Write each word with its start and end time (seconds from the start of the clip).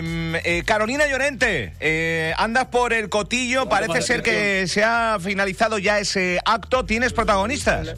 Em, 0.00 0.34
eh, 0.44 0.62
Carolina 0.64 1.06
Llorente, 1.06 1.74
eh, 1.78 2.32
andas 2.38 2.66
por 2.66 2.94
el 2.94 3.10
cotillo, 3.10 3.68
parece 3.68 4.00
ser 4.00 4.22
que 4.22 4.66
se 4.66 4.82
ha 4.82 5.18
finalizado 5.20 5.78
ya 5.78 5.98
ese 5.98 6.40
acto, 6.46 6.86
¿tienes 6.86 7.12
protagonistas? 7.12 7.94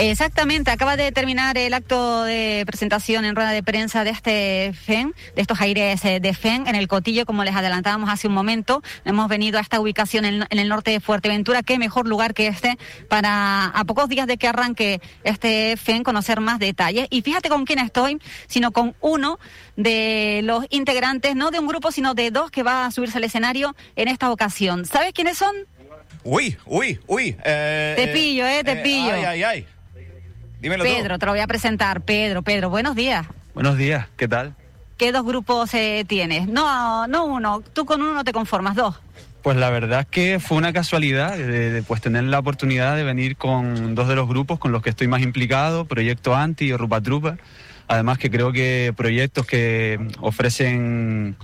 Exactamente, 0.00 0.70
acaba 0.70 0.96
de 0.96 1.10
terminar 1.10 1.58
el 1.58 1.74
acto 1.74 2.22
de 2.22 2.62
presentación 2.64 3.24
en 3.24 3.34
rueda 3.34 3.50
de 3.50 3.64
prensa 3.64 4.04
de 4.04 4.10
este 4.10 4.72
FEN, 4.72 5.12
de 5.34 5.42
estos 5.42 5.60
aires 5.60 6.04
eh, 6.04 6.20
de 6.20 6.34
FEN 6.34 6.68
en 6.68 6.76
el 6.76 6.86
Cotillo, 6.86 7.26
como 7.26 7.42
les 7.42 7.56
adelantábamos 7.56 8.08
hace 8.08 8.28
un 8.28 8.32
momento. 8.32 8.80
Hemos 9.04 9.26
venido 9.26 9.58
a 9.58 9.60
esta 9.60 9.80
ubicación 9.80 10.24
en, 10.24 10.46
el 10.50 10.68
norte 10.68 10.92
de 10.92 11.00
Fuerteventura. 11.00 11.64
Qué 11.64 11.80
mejor 11.80 12.06
lugar 12.06 12.32
que 12.32 12.46
este 12.46 12.78
para 13.08 13.64
a 13.64 13.84
pocos 13.86 14.08
días 14.08 14.28
de 14.28 14.36
que 14.38 14.46
arranque 14.46 15.00
este 15.24 15.76
FEN 15.76 16.04
conocer 16.04 16.38
más 16.38 16.60
detalles. 16.60 17.08
Y 17.10 17.22
fíjate 17.22 17.48
con 17.48 17.64
quién 17.64 17.80
estoy, 17.80 18.20
sino 18.46 18.70
con 18.70 18.94
uno 19.00 19.40
de 19.74 20.42
los 20.44 20.64
integrantes, 20.70 21.34
no 21.34 21.50
de 21.50 21.58
un 21.58 21.66
grupo, 21.66 21.90
sino 21.90 22.14
de 22.14 22.30
dos 22.30 22.52
que 22.52 22.62
va 22.62 22.86
a 22.86 22.92
subirse 22.92 23.18
al 23.18 23.24
escenario 23.24 23.74
en 23.96 24.06
esta 24.06 24.30
ocasión. 24.30 24.86
¿Sabes 24.86 25.12
quiénes 25.12 25.38
son? 25.38 25.56
Uy, 26.22 26.56
uy, 26.66 27.00
uy. 27.08 27.36
Eh, 27.44 27.94
te 27.96 28.08
pillo, 28.08 28.46
eh, 28.46 28.62
te 28.62 28.72
eh, 28.72 28.76
pillo. 28.76 29.12
Ay, 29.12 29.24
ay, 29.24 29.42
ay. 29.42 29.66
Pedro, 30.60 31.18
te 31.18 31.26
lo 31.26 31.32
voy 31.32 31.40
a 31.40 31.46
presentar. 31.46 32.00
Pedro, 32.00 32.42
Pedro, 32.42 32.70
buenos 32.70 32.96
días. 32.96 33.26
Buenos 33.54 33.76
días, 33.76 34.08
¿qué 34.16 34.26
tal? 34.26 34.54
¿Qué 34.96 35.12
dos 35.12 35.24
grupos 35.24 35.72
eh, 35.74 36.04
tienes? 36.08 36.48
No, 36.48 37.06
no 37.06 37.24
uno, 37.26 37.62
tú 37.72 37.84
con 37.86 38.02
uno 38.02 38.14
no 38.14 38.24
te 38.24 38.32
conformas, 38.32 38.74
dos. 38.74 39.00
Pues 39.42 39.56
la 39.56 39.70
verdad 39.70 40.00
es 40.00 40.06
que 40.06 40.40
fue 40.40 40.58
una 40.58 40.72
casualidad 40.72 41.36
de, 41.36 41.82
pues 41.86 42.00
tener 42.00 42.24
la 42.24 42.40
oportunidad 42.40 42.96
de 42.96 43.04
venir 43.04 43.36
con 43.36 43.94
dos 43.94 44.08
de 44.08 44.16
los 44.16 44.28
grupos 44.28 44.58
con 44.58 44.72
los 44.72 44.82
que 44.82 44.90
estoy 44.90 45.06
más 45.06 45.22
implicado, 45.22 45.84
Proyecto 45.84 46.34
Anti 46.34 46.66
y 46.66 46.76
Rupa 46.76 47.00
Trupa. 47.00 47.36
Además 47.86 48.18
que 48.18 48.30
creo 48.30 48.52
que 48.52 48.92
proyectos 48.96 49.46
que 49.46 49.98
ofrecen 50.20 51.36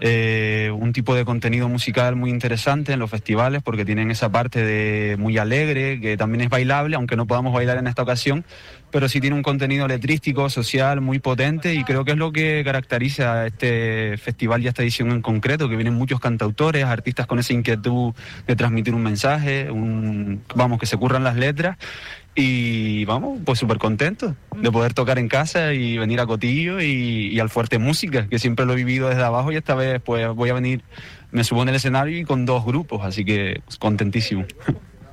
eh, 0.00 0.70
un 0.74 0.92
tipo 0.92 1.14
de 1.14 1.24
contenido 1.24 1.68
musical 1.68 2.16
muy 2.16 2.30
interesante 2.30 2.92
en 2.92 2.98
los 2.98 3.10
festivales 3.10 3.62
porque 3.62 3.84
tienen 3.84 4.10
esa 4.10 4.30
parte 4.30 4.64
de 4.64 5.16
muy 5.16 5.38
alegre, 5.38 6.00
que 6.00 6.16
también 6.16 6.42
es 6.42 6.48
bailable, 6.48 6.96
aunque 6.96 7.16
no 7.16 7.26
podamos 7.26 7.52
bailar 7.52 7.78
en 7.78 7.86
esta 7.86 8.02
ocasión, 8.02 8.44
pero 8.90 9.08
sí 9.08 9.20
tiene 9.20 9.36
un 9.36 9.42
contenido 9.42 9.86
letrístico, 9.86 10.48
social 10.48 11.00
muy 11.00 11.18
potente 11.18 11.74
y 11.74 11.84
creo 11.84 12.04
que 12.04 12.12
es 12.12 12.16
lo 12.16 12.32
que 12.32 12.62
caracteriza 12.64 13.34
a 13.34 13.46
este 13.46 14.16
festival 14.18 14.62
y 14.62 14.68
esta 14.68 14.82
edición 14.82 15.10
en 15.10 15.22
concreto, 15.22 15.68
que 15.68 15.76
vienen 15.76 15.94
muchos 15.94 16.20
cantautores, 16.20 16.84
artistas 16.84 17.26
con 17.26 17.38
esa 17.38 17.52
inquietud 17.52 18.14
de 18.46 18.56
transmitir 18.56 18.94
un 18.94 19.02
mensaje, 19.02 19.70
un, 19.70 20.42
vamos, 20.54 20.78
que 20.78 20.86
se 20.86 20.96
curran 20.96 21.24
las 21.24 21.36
letras 21.36 21.76
y 22.34 23.04
vamos, 23.04 23.40
pues 23.44 23.58
súper 23.58 23.78
contento 23.78 24.36
de 24.56 24.70
poder 24.70 24.94
tocar 24.94 25.18
en 25.18 25.28
casa 25.28 25.74
y 25.74 25.98
venir 25.98 26.20
a 26.20 26.26
Cotillo 26.26 26.80
y, 26.80 27.30
y, 27.32 27.40
al 27.40 27.50
Fuerte 27.50 27.78
Música, 27.78 28.28
que 28.28 28.38
siempre 28.38 28.64
lo 28.64 28.74
he 28.74 28.76
vivido 28.76 29.08
desde 29.08 29.24
abajo 29.24 29.50
y 29.50 29.56
esta 29.56 29.74
vez 29.74 30.00
pues 30.04 30.28
voy 30.34 30.50
a 30.50 30.54
venir, 30.54 30.82
me 31.32 31.42
subo 31.44 31.62
en 31.62 31.70
el 31.70 31.74
escenario 31.74 32.16
y 32.16 32.24
con 32.24 32.46
dos 32.46 32.64
grupos, 32.64 33.04
así 33.04 33.24
que 33.24 33.60
contentísimo. 33.78 34.46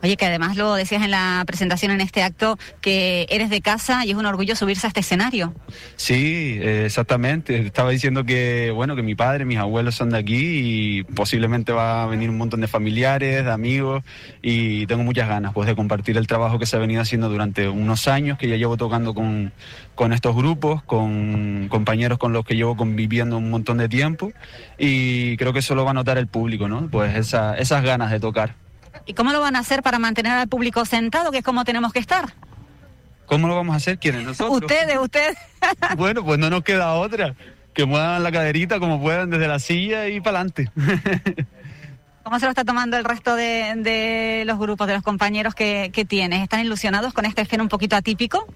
Oye, 0.05 0.17
que 0.17 0.25
además 0.27 0.55
lo 0.55 0.75
decías 0.75 1.01
en 1.01 1.09
la 1.09 1.41
presentación 1.47 1.91
en 1.91 1.99
este 1.99 2.21
acto, 2.21 2.59
que 2.79 3.25
eres 3.27 3.49
de 3.49 3.61
casa 3.61 4.05
y 4.05 4.11
es 4.11 4.15
un 4.15 4.27
orgullo 4.27 4.55
subirse 4.55 4.85
a 4.85 4.89
este 4.89 4.99
escenario. 4.99 5.51
Sí, 5.95 6.59
exactamente. 6.61 7.57
Estaba 7.65 7.89
diciendo 7.89 8.23
que, 8.23 8.69
bueno, 8.69 8.95
que 8.95 9.01
mi 9.01 9.15
padre, 9.15 9.45
mis 9.45 9.57
abuelos 9.57 9.95
son 9.95 10.11
de 10.11 10.19
aquí 10.19 10.99
y 10.99 11.03
posiblemente 11.05 11.71
va 11.71 12.03
a 12.03 12.05
venir 12.05 12.29
un 12.29 12.37
montón 12.37 12.61
de 12.61 12.67
familiares, 12.67 13.43
de 13.45 13.51
amigos 13.51 14.03
y 14.43 14.85
tengo 14.85 15.01
muchas 15.03 15.27
ganas 15.27 15.53
pues 15.55 15.65
de 15.65 15.75
compartir 15.75 16.17
el 16.17 16.27
trabajo 16.27 16.59
que 16.59 16.67
se 16.67 16.75
ha 16.75 16.79
venido 16.79 17.01
haciendo 17.01 17.27
durante 17.27 17.67
unos 17.67 18.07
años, 18.07 18.37
que 18.37 18.47
ya 18.47 18.57
llevo 18.57 18.77
tocando 18.77 19.15
con, 19.15 19.53
con 19.95 20.13
estos 20.13 20.35
grupos, 20.35 20.83
con 20.83 21.67
compañeros 21.67 22.19
con 22.19 22.31
los 22.31 22.45
que 22.45 22.55
llevo 22.55 22.77
conviviendo 22.77 23.39
un 23.39 23.49
montón 23.49 23.79
de 23.79 23.89
tiempo 23.89 24.33
y 24.77 25.35
creo 25.37 25.51
que 25.51 25.59
eso 25.59 25.73
lo 25.73 25.83
va 25.83 25.89
a 25.89 25.95
notar 25.95 26.19
el 26.19 26.27
público, 26.27 26.67
¿no? 26.67 26.89
Pues 26.91 27.15
esa, 27.15 27.55
esas 27.55 27.83
ganas 27.83 28.11
de 28.11 28.19
tocar. 28.19 28.64
¿Y 29.05 29.13
cómo 29.13 29.31
lo 29.31 29.41
van 29.41 29.55
a 29.55 29.59
hacer 29.59 29.83
para 29.83 29.99
mantener 29.99 30.33
al 30.33 30.47
público 30.47 30.85
sentado, 30.85 31.31
que 31.31 31.39
es 31.39 31.43
como 31.43 31.63
tenemos 31.65 31.93
que 31.93 31.99
estar? 31.99 32.33
¿Cómo 33.25 33.47
lo 33.47 33.55
vamos 33.55 33.73
a 33.73 33.77
hacer? 33.77 33.97
¿Quiénes? 33.97 34.23
Nosotros. 34.23 34.61
Ustedes, 34.61 34.97
ustedes. 34.97 35.37
bueno, 35.97 36.23
pues 36.23 36.39
no 36.39 36.49
nos 36.49 36.63
queda 36.63 36.93
otra. 36.93 37.35
Que 37.73 37.85
muevan 37.85 38.23
la 38.23 38.31
caderita 38.31 38.79
como 38.79 39.01
puedan 39.01 39.29
desde 39.29 39.47
la 39.47 39.59
silla 39.59 40.07
y 40.07 40.21
para 40.21 40.39
adelante. 40.39 40.71
¿Cómo 42.23 42.39
se 42.39 42.45
lo 42.45 42.49
está 42.49 42.63
tomando 42.63 42.97
el 42.97 43.03
resto 43.03 43.35
de, 43.35 44.43
los 44.47 44.57
grupos, 44.57 44.87
de 44.87 44.95
los 44.95 45.03
compañeros 45.03 45.53
que, 45.53 46.05
tienes? 46.07 46.41
¿Están 46.41 46.61
ilusionados 46.61 47.13
con 47.13 47.25
este 47.25 47.43
escena 47.43 47.61
un 47.61 47.69
poquito 47.69 47.95
atípico? 47.95 48.47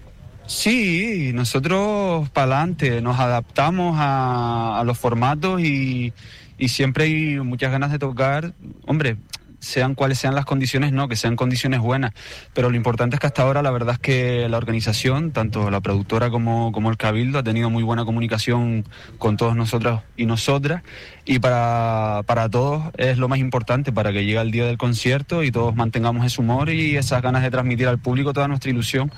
Sí, 0.46 1.30
nosotros 1.32 2.28
para 2.30 2.56
adelante 2.56 3.00
nos 3.00 3.20
adaptamos 3.20 3.96
a, 4.00 4.82
los 4.84 4.98
formatos 4.98 5.60
y, 5.60 6.12
y, 6.58 6.68
siempre 6.68 7.04
hay 7.04 7.38
muchas 7.38 7.70
ganas 7.70 7.92
de 7.92 8.00
tocar. 8.00 8.54
Hombre, 8.86 9.18
sean 9.60 9.94
cuales 9.94 10.18
sean 10.18 10.34
las 10.34 10.44
condiciones, 10.44 10.92
no, 10.92 11.08
que 11.08 11.16
sean 11.16 11.36
condiciones 11.36 11.80
buenas. 11.80 12.12
Pero 12.54 12.70
lo 12.70 12.76
importante 12.76 13.16
es 13.16 13.20
que 13.20 13.26
hasta 13.26 13.42
ahora 13.42 13.62
la 13.62 13.70
verdad 13.70 13.94
es 13.94 14.00
que 14.00 14.48
la 14.48 14.56
organización, 14.56 15.30
tanto 15.30 15.70
la 15.70 15.80
productora 15.80 16.30
como, 16.30 16.72
como 16.72 16.90
el 16.90 16.96
Cabildo, 16.96 17.38
ha 17.38 17.42
tenido 17.42 17.70
muy 17.70 17.82
buena 17.82 18.04
comunicación 18.04 18.84
con 19.18 19.36
todos 19.36 19.54
nosotros 19.54 20.00
y 20.16 20.26
nosotras. 20.26 20.82
Y 21.24 21.38
para, 21.38 22.22
para 22.26 22.48
todos 22.48 22.90
es 22.96 23.18
lo 23.18 23.28
más 23.28 23.38
importante, 23.38 23.92
para 23.92 24.12
que 24.12 24.24
llegue 24.24 24.40
el 24.40 24.50
día 24.50 24.66
del 24.66 24.78
concierto 24.78 25.44
y 25.44 25.52
todos 25.52 25.74
mantengamos 25.76 26.26
ese 26.26 26.40
humor 26.40 26.70
y 26.70 26.96
esas 26.96 27.22
ganas 27.22 27.42
de 27.42 27.50
transmitir 27.50 27.86
al 27.86 27.98
público 27.98 28.32
toda 28.32 28.48
nuestra 28.48 28.70
ilusión 28.70 29.12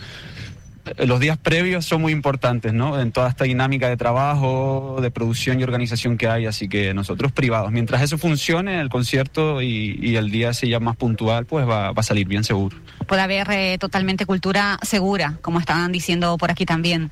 los 0.99 1.21
días 1.21 1.39
previos 1.39 1.85
son 1.85 2.03
muy 2.03 2.13
importantes, 2.13 2.73
¿no? 2.73 3.01
En 3.01 3.13
toda 3.13 3.29
esta 3.29 3.45
dinámica 3.45 3.89
de 3.89 3.97
trabajo, 3.97 4.99
de 5.01 5.11
producción 5.11 5.61
y 5.61 5.63
organización 5.63 6.19
que 6.19 6.29
hay, 6.29 6.47
así 6.47 6.69
que 6.69 6.93
nosotros 6.95 7.33
privados, 7.33 7.71
mientras 7.71 8.03
eso 8.03 8.19
funcione, 8.19 8.81
el 8.81 8.89
concierto 8.89 9.63
y, 9.63 10.17
el 10.17 10.31
día 10.31 10.53
sea 10.53 10.79
más 10.79 10.97
puntual, 10.97 11.47
pues 11.47 11.67
va, 11.67 11.89
a 11.89 12.03
salir 12.03 12.29
bien 12.29 12.45
seguro. 12.45 12.77
Puede 13.07 13.23
haber 13.23 13.51
eh, 13.51 13.79
totalmente 13.79 14.27
cultura 14.27 14.79
segura, 14.83 15.39
como 15.41 15.59
estaban 15.59 15.91
diciendo 15.91 16.37
por 16.37 16.51
aquí 16.51 16.67
también. 16.67 17.11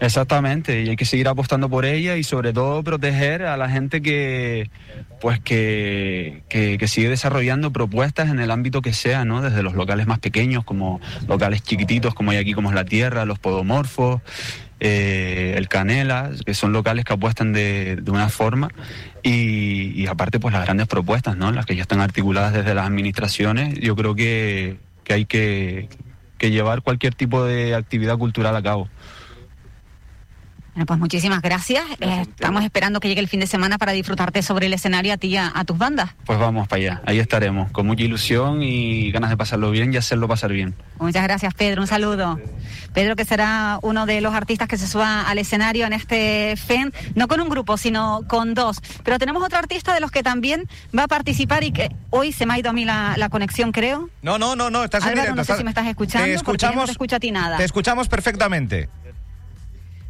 Exactamente, 0.00 0.82
y 0.82 0.88
hay 0.88 0.96
que 0.96 1.04
seguir 1.04 1.28
apostando 1.28 1.68
por 1.68 1.84
ella 1.84 2.16
y 2.16 2.24
sobre 2.24 2.52
todo 2.52 2.82
proteger 2.82 3.44
a 3.44 3.56
la 3.56 3.68
gente 3.68 4.02
que 4.02 4.70
pues 5.20 5.38
que, 5.38 6.42
que, 6.48 6.88
sigue 6.88 7.08
desarrollando 7.08 7.72
propuestas 7.72 8.28
en 8.28 8.40
el 8.40 8.50
ámbito 8.50 8.82
que 8.82 8.92
sea, 8.92 9.24
¿no? 9.24 9.40
Desde 9.40 9.62
los 9.62 9.74
locales 9.74 10.08
más 10.08 10.18
pequeños, 10.18 10.64
como 10.64 11.00
locales 11.28 11.62
chiquititos, 11.62 12.12
como 12.12 12.32
hay 12.32 12.38
aquí, 12.38 12.54
como 12.54 12.70
es 12.70 12.74
la 12.74 12.84
Tierra, 12.84 13.24
los 13.24 13.38
Podomorfos, 13.38 14.20
eh, 14.80 15.54
el 15.56 15.68
Canela, 15.68 16.32
que 16.44 16.54
son 16.54 16.72
locales 16.72 17.04
que 17.04 17.12
apuestan 17.12 17.52
de, 17.52 18.02
una 18.08 18.28
forma, 18.28 18.70
y, 19.22 20.04
aparte, 20.08 20.40
pues 20.40 20.52
las 20.52 20.64
grandes 20.64 20.88
propuestas, 20.88 21.36
¿no? 21.36 21.52
Las 21.52 21.66
que 21.66 21.76
ya 21.76 21.82
están 21.82 22.00
articuladas 22.00 22.52
desde 22.52 22.74
las 22.74 22.88
administraciones, 22.88 23.78
yo 23.78 23.94
creo 23.94 24.16
que, 24.16 24.78
que 25.04 25.12
hay 25.14 25.24
que, 25.24 25.88
que 26.36 26.50
llevar 26.50 26.82
cualquier 26.82 27.14
tipo 27.14 27.44
de 27.44 27.76
actividad 27.76 28.18
cultural 28.18 28.56
a 28.56 28.62
cabo. 28.62 28.88
Bueno, 30.74 30.86
pues 30.86 30.98
muchísimas 30.98 31.42
gracias. 31.42 31.84
Eh, 32.00 32.22
estamos 32.22 32.64
esperando 32.64 32.98
que 32.98 33.08
llegue 33.08 33.20
el 33.20 33.28
fin 33.28 33.40
de 33.40 33.46
semana 33.46 33.76
para 33.76 33.92
disfrutarte 33.92 34.42
sobre 34.42 34.66
el 34.66 34.72
escenario 34.72 35.12
a 35.12 35.18
ti 35.18 35.28
y 35.28 35.36
a, 35.36 35.52
tus 35.66 35.76
bandas. 35.76 36.10
Pues 36.24 36.38
vamos 36.38 36.66
para 36.66 36.80
allá, 36.80 37.02
ahí 37.04 37.18
estaremos, 37.18 37.70
con 37.72 37.86
mucha 37.86 38.02
ilusión 38.02 38.62
y 38.62 39.10
ganas 39.12 39.28
de 39.28 39.36
pasarlo 39.36 39.70
bien 39.70 39.92
y 39.92 39.98
hacerlo 39.98 40.28
pasar 40.28 40.50
bien. 40.52 40.74
Muchas 40.98 41.22
gracias, 41.24 41.52
Pedro. 41.52 41.82
Un 41.82 41.88
saludo. 41.88 42.40
Pedro, 42.94 43.16
que 43.16 43.26
será 43.26 43.80
uno 43.82 44.06
de 44.06 44.22
los 44.22 44.32
artistas 44.34 44.66
que 44.66 44.78
se 44.78 44.86
suba 44.86 45.28
al 45.28 45.38
escenario 45.38 45.86
en 45.86 45.92
este 45.92 46.56
FEN, 46.56 46.92
no 47.14 47.28
con 47.28 47.40
un 47.40 47.50
grupo, 47.50 47.76
sino 47.76 48.22
con 48.26 48.54
dos. 48.54 48.80
Pero 49.04 49.18
tenemos 49.18 49.42
otro 49.42 49.58
artista 49.58 49.92
de 49.92 50.00
los 50.00 50.10
que 50.10 50.22
también 50.22 50.68
va 50.96 51.04
a 51.04 51.08
participar 51.08 51.64
y 51.64 51.72
que 51.72 51.90
hoy 52.08 52.32
se 52.32 52.46
me 52.46 52.54
ha 52.54 52.58
ido 52.58 52.70
a 52.70 52.72
mí 52.72 52.86
la, 52.86 53.28
conexión, 53.30 53.72
creo. 53.72 54.08
No, 54.22 54.38
no, 54.38 54.56
no, 54.56 54.70
no, 54.70 54.84
estás 54.84 55.04
Álvaro, 55.04 55.34
no 55.34 55.44
sé 55.44 55.56
si 55.56 55.64
me 55.64 55.70
estás 55.70 55.86
escuchando. 55.86 56.26
Te 56.26 56.34
escuchamos. 56.34 56.76
No 56.76 56.84
te 56.86 56.92
escucha 56.92 57.16
a 57.16 57.20
ti 57.20 57.30
nada. 57.30 57.56
Te 57.58 57.64
escuchamos 57.64 58.08
perfectamente. 58.08 58.88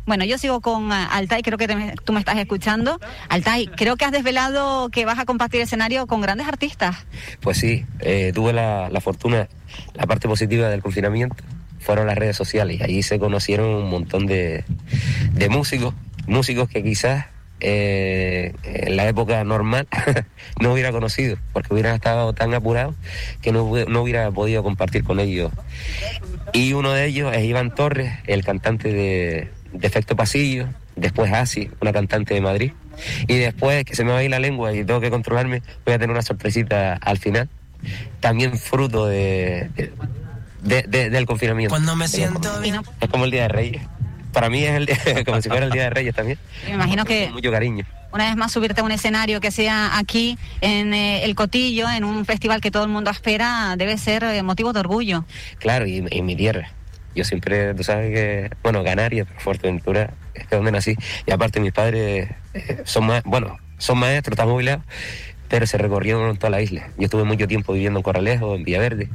Bueno, 0.04 0.24
yo 0.24 0.36
sigo 0.36 0.60
con 0.60 0.90
uh, 0.90 0.94
Altai, 1.10 1.42
creo 1.42 1.58
que 1.58 1.94
tú 2.04 2.12
me 2.12 2.18
estás 2.18 2.36
escuchando. 2.36 2.98
Altai, 3.28 3.68
creo 3.68 3.96
que 3.96 4.04
has 4.04 4.12
desvelado 4.12 4.88
que 4.90 5.04
vas 5.04 5.18
a 5.18 5.24
compartir 5.24 5.60
escenario 5.60 6.06
con 6.06 6.20
grandes 6.20 6.48
artistas. 6.48 6.96
Pues 7.40 7.58
sí, 7.58 7.86
eh, 8.00 8.32
tuve 8.34 8.52
la, 8.52 8.90
fortuna, 9.00 9.48
la 9.94 10.06
parte 10.06 10.28
positiva 10.28 10.68
del 10.68 10.82
confinamiento 10.82 11.36
fueron 11.78 12.06
las 12.06 12.18
redes 12.18 12.36
sociales. 12.36 12.80
Allí 12.80 13.02
se 13.02 13.18
conocieron 13.18 13.66
un 13.68 13.90
montón 13.90 14.26
de, 14.26 14.64
músicos, 15.50 15.94
músicos 16.26 16.68
que 16.68 16.82
quizás 16.82 17.26
eh, 17.60 18.54
en 18.64 18.96
la 18.96 19.06
época 19.06 19.42
normal 19.44 19.86
no 20.60 20.72
hubiera 20.72 20.90
conocido, 20.90 21.36
porque 21.52 21.74
hubieran 21.74 21.94
estado 21.94 22.32
tan 22.32 22.54
apurados 22.54 22.94
que 23.40 23.52
no, 23.52 23.72
no, 23.88 24.02
hubiera 24.02 24.30
podido 24.30 24.62
compartir 24.62 25.04
con 25.04 25.20
ellos. 25.20 25.52
Y 26.52 26.72
uno 26.72 26.92
de 26.92 27.06
ellos 27.06 27.32
es 27.34 27.44
Iván 27.44 27.74
Torres, 27.74 28.12
el 28.26 28.44
cantante 28.44 28.92
de, 28.92 29.50
Defecto 29.72 30.16
Pasillo, 30.16 30.68
después 30.96 31.32
Asi, 31.32 31.70
una 31.80 31.92
cantante 31.92 32.34
de 32.34 32.40
Madrid, 32.40 32.72
y 33.26 33.38
después 33.38 33.84
que 33.84 33.94
se 33.94 34.04
me 34.04 34.12
va 34.12 34.18
a 34.18 34.22
ir 34.22 34.30
la 34.30 34.38
lengua 34.38 34.72
y 34.72 34.84
tengo 34.84 35.00
que 35.00 35.10
controlarme, 35.10 35.62
voy 35.84 35.94
a 35.94 35.98
tener 35.98 36.10
una 36.10 36.22
sorpresita 36.22 36.94
al 36.94 37.18
final, 37.18 37.48
también 38.20 38.58
fruto 38.58 39.06
de, 39.06 39.70
del 40.62 41.26
confinamiento. 41.26 41.70
Cuando 41.70 41.96
me 41.96 42.08
siento 42.08 42.62
Es 43.00 43.08
como 43.08 43.24
el 43.24 43.30
Día 43.30 43.42
de 43.42 43.48
Reyes. 43.48 43.82
Para 44.32 44.48
mí 44.48 44.64
es 44.64 44.74
el 44.76 45.24
como 45.26 45.42
si 45.42 45.48
fuera 45.48 45.66
el 45.66 45.72
Día 45.72 45.84
de 45.84 45.90
Reyes 45.90 46.14
también. 46.14 46.38
Me 46.66 46.74
imagino 46.74 47.04
que... 47.04 47.30
mucho 47.30 47.50
cariño. 47.50 47.84
una 48.12 48.28
vez 48.28 48.36
más 48.36 48.50
subirte 48.50 48.80
a 48.80 48.84
un 48.84 48.92
escenario 48.92 49.40
que 49.40 49.50
sea 49.50 49.98
aquí 49.98 50.38
en 50.62 50.94
eh, 50.94 51.24
el 51.24 51.34
Cotillo, 51.34 51.90
en 51.90 52.04
un 52.04 52.24
festival 52.24 52.60
que 52.60 52.70
todo 52.70 52.84
el 52.84 52.88
mundo 52.88 53.10
espera, 53.10 53.74
debe 53.76 53.98
ser 53.98 54.24
eh, 54.24 54.42
motivo 54.42 54.72
de 54.72 54.80
orgullo. 54.80 55.24
Claro, 55.58 55.86
y 55.86 56.04
en 56.10 56.24
mi 56.24 56.34
tierra. 56.34 56.70
Yo 57.14 57.24
siempre, 57.24 57.74
tú 57.74 57.84
sabes 57.84 58.12
que, 58.12 58.50
bueno, 58.62 58.82
Canarias, 58.84 59.28
Fuerteventura, 59.38 60.14
es 60.34 60.48
donde 60.50 60.72
nací. 60.72 60.96
Y 61.26 61.30
aparte 61.30 61.60
mis 61.60 61.72
padres 61.72 62.30
eh, 62.54 62.82
son 62.84 63.06
más, 63.06 63.22
bueno, 63.24 63.58
son 63.78 63.98
maestros, 63.98 64.34
están 64.34 64.48
jubilados, 64.48 64.84
pero 65.48 65.66
se 65.66 65.78
recorrieron 65.78 66.36
toda 66.36 66.50
la 66.50 66.62
isla. 66.62 66.88
Yo 66.96 67.04
estuve 67.04 67.24
mucho 67.24 67.46
tiempo 67.46 67.72
viviendo 67.72 67.98
en 67.98 68.02
Corralejo, 68.02 68.54
en 68.54 68.64
Villaverde, 68.64 69.08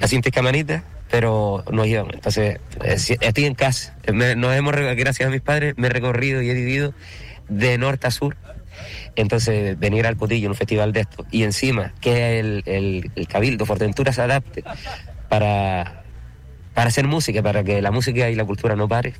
así 0.00 0.16
en 0.16 0.22
Camanita, 0.22 0.84
pero 1.10 1.62
no 1.70 1.84
llevan. 1.84 2.14
Entonces, 2.14 2.58
estoy 2.82 3.44
en 3.44 3.54
casa. 3.54 3.94
nos 4.12 4.56
hemos, 4.56 4.74
gracias 4.74 5.28
a 5.28 5.30
mis 5.30 5.42
padres, 5.42 5.74
me 5.76 5.88
he 5.88 5.90
recorrido 5.90 6.40
y 6.40 6.48
he 6.48 6.54
vivido 6.54 6.94
de 7.48 7.76
norte 7.76 8.06
a 8.06 8.10
sur. 8.10 8.36
Entonces, 9.14 9.78
venir 9.78 10.06
al 10.06 10.16
Cotillo, 10.16 10.48
un 10.48 10.54
festival 10.54 10.92
de 10.92 11.00
esto, 11.00 11.26
y 11.30 11.42
encima 11.42 11.92
que 12.00 12.40
el, 12.40 12.62
el, 12.64 13.28
Cabildo 13.28 13.66
Fuerteventura 13.66 14.12
se 14.12 14.22
adapte 14.22 14.64
para, 15.28 16.01
para 16.74 16.88
hacer 16.88 17.06
música, 17.06 17.42
para 17.42 17.64
que 17.64 17.82
la 17.82 17.90
música 17.90 18.30
y 18.30 18.34
la 18.34 18.44
cultura 18.44 18.76
no 18.76 18.88
pare, 18.88 19.14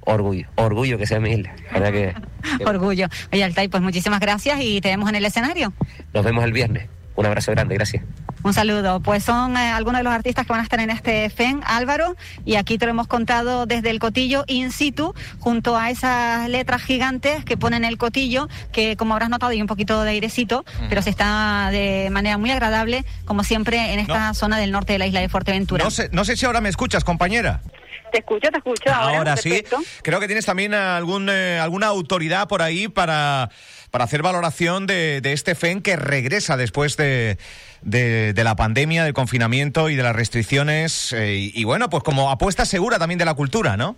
orgullo, 0.00 0.48
orgullo 0.56 0.98
que 0.98 1.06
sea 1.06 1.20
mi 1.20 1.30
isla. 1.30 1.54
que, 1.72 2.14
orgullo. 2.66 3.08
Oye, 3.32 3.44
Altay, 3.44 3.68
pues 3.68 3.82
muchísimas 3.82 4.20
gracias 4.20 4.60
y 4.60 4.80
te 4.80 4.88
vemos 4.88 5.08
en 5.08 5.16
el 5.16 5.24
escenario. 5.24 5.72
Nos 6.12 6.24
vemos 6.24 6.44
el 6.44 6.52
viernes. 6.52 6.88
Un 7.16 7.26
abrazo 7.26 7.50
grande, 7.52 7.74
gracias. 7.74 8.04
Un 8.42 8.54
saludo. 8.54 9.00
Pues 9.00 9.24
son 9.24 9.56
eh, 9.56 9.70
algunos 9.70 9.98
de 9.98 10.04
los 10.04 10.12
artistas 10.12 10.46
que 10.46 10.52
van 10.52 10.60
a 10.60 10.64
estar 10.64 10.80
en 10.80 10.90
este 10.90 11.28
FEN, 11.30 11.62
Álvaro, 11.64 12.16
y 12.44 12.56
aquí 12.56 12.78
te 12.78 12.86
lo 12.86 12.90
hemos 12.90 13.06
contado 13.06 13.66
desde 13.66 13.90
el 13.90 13.98
Cotillo 13.98 14.44
in 14.46 14.70
situ, 14.72 15.14
junto 15.38 15.76
a 15.76 15.90
esas 15.90 16.48
letras 16.48 16.82
gigantes 16.82 17.44
que 17.44 17.56
ponen 17.56 17.84
el 17.84 17.98
Cotillo, 17.98 18.48
que 18.72 18.96
como 18.96 19.14
habrás 19.14 19.30
notado 19.30 19.52
hay 19.52 19.60
un 19.60 19.66
poquito 19.66 20.02
de 20.02 20.10
airecito, 20.10 20.64
pero 20.88 21.02
se 21.02 21.10
está 21.10 21.68
de 21.70 22.08
manera 22.10 22.38
muy 22.38 22.50
agradable, 22.50 23.04
como 23.24 23.44
siempre, 23.44 23.92
en 23.92 24.00
esta 24.00 24.34
zona 24.34 24.58
del 24.58 24.70
norte 24.70 24.92
de 24.92 24.98
la 24.98 25.06
isla 25.06 25.20
de 25.20 25.28
Fuerteventura. 25.28 25.84
No 25.84 25.90
sé, 25.90 26.08
no 26.12 26.24
sé 26.24 26.36
si 26.36 26.46
ahora 26.46 26.60
me 26.60 26.68
escuchas, 26.68 27.04
compañera. 27.04 27.62
Te 28.10 28.18
escucho, 28.18 28.50
te 28.50 28.58
escucho. 28.58 28.92
Ahora, 28.92 29.36
sí. 29.36 29.62
Creo 30.02 30.20
que 30.20 30.26
tienes 30.26 30.46
también 30.46 30.74
algún, 30.74 31.28
eh, 31.30 31.58
alguna 31.58 31.88
autoridad 31.88 32.48
por 32.48 32.62
ahí 32.62 32.88
para, 32.88 33.50
para 33.90 34.04
hacer 34.04 34.22
valoración 34.22 34.86
de, 34.86 35.20
de 35.20 35.32
este 35.32 35.54
FEN 35.54 35.82
que 35.82 35.96
regresa 35.96 36.56
después 36.56 36.96
de, 36.96 37.38
de, 37.82 38.44
la 38.44 38.56
pandemia, 38.56 39.04
del 39.04 39.14
confinamiento 39.14 39.88
y 39.90 39.96
de 39.96 40.02
las 40.02 40.14
restricciones. 40.14 41.12
Eh, 41.12 41.50
y, 41.52 41.64
bueno, 41.64 41.90
pues 41.90 42.02
como 42.02 42.30
apuesta 42.30 42.64
segura 42.64 42.98
también 42.98 43.18
de 43.18 43.24
la 43.24 43.34
cultura, 43.34 43.76
¿no? 43.76 43.96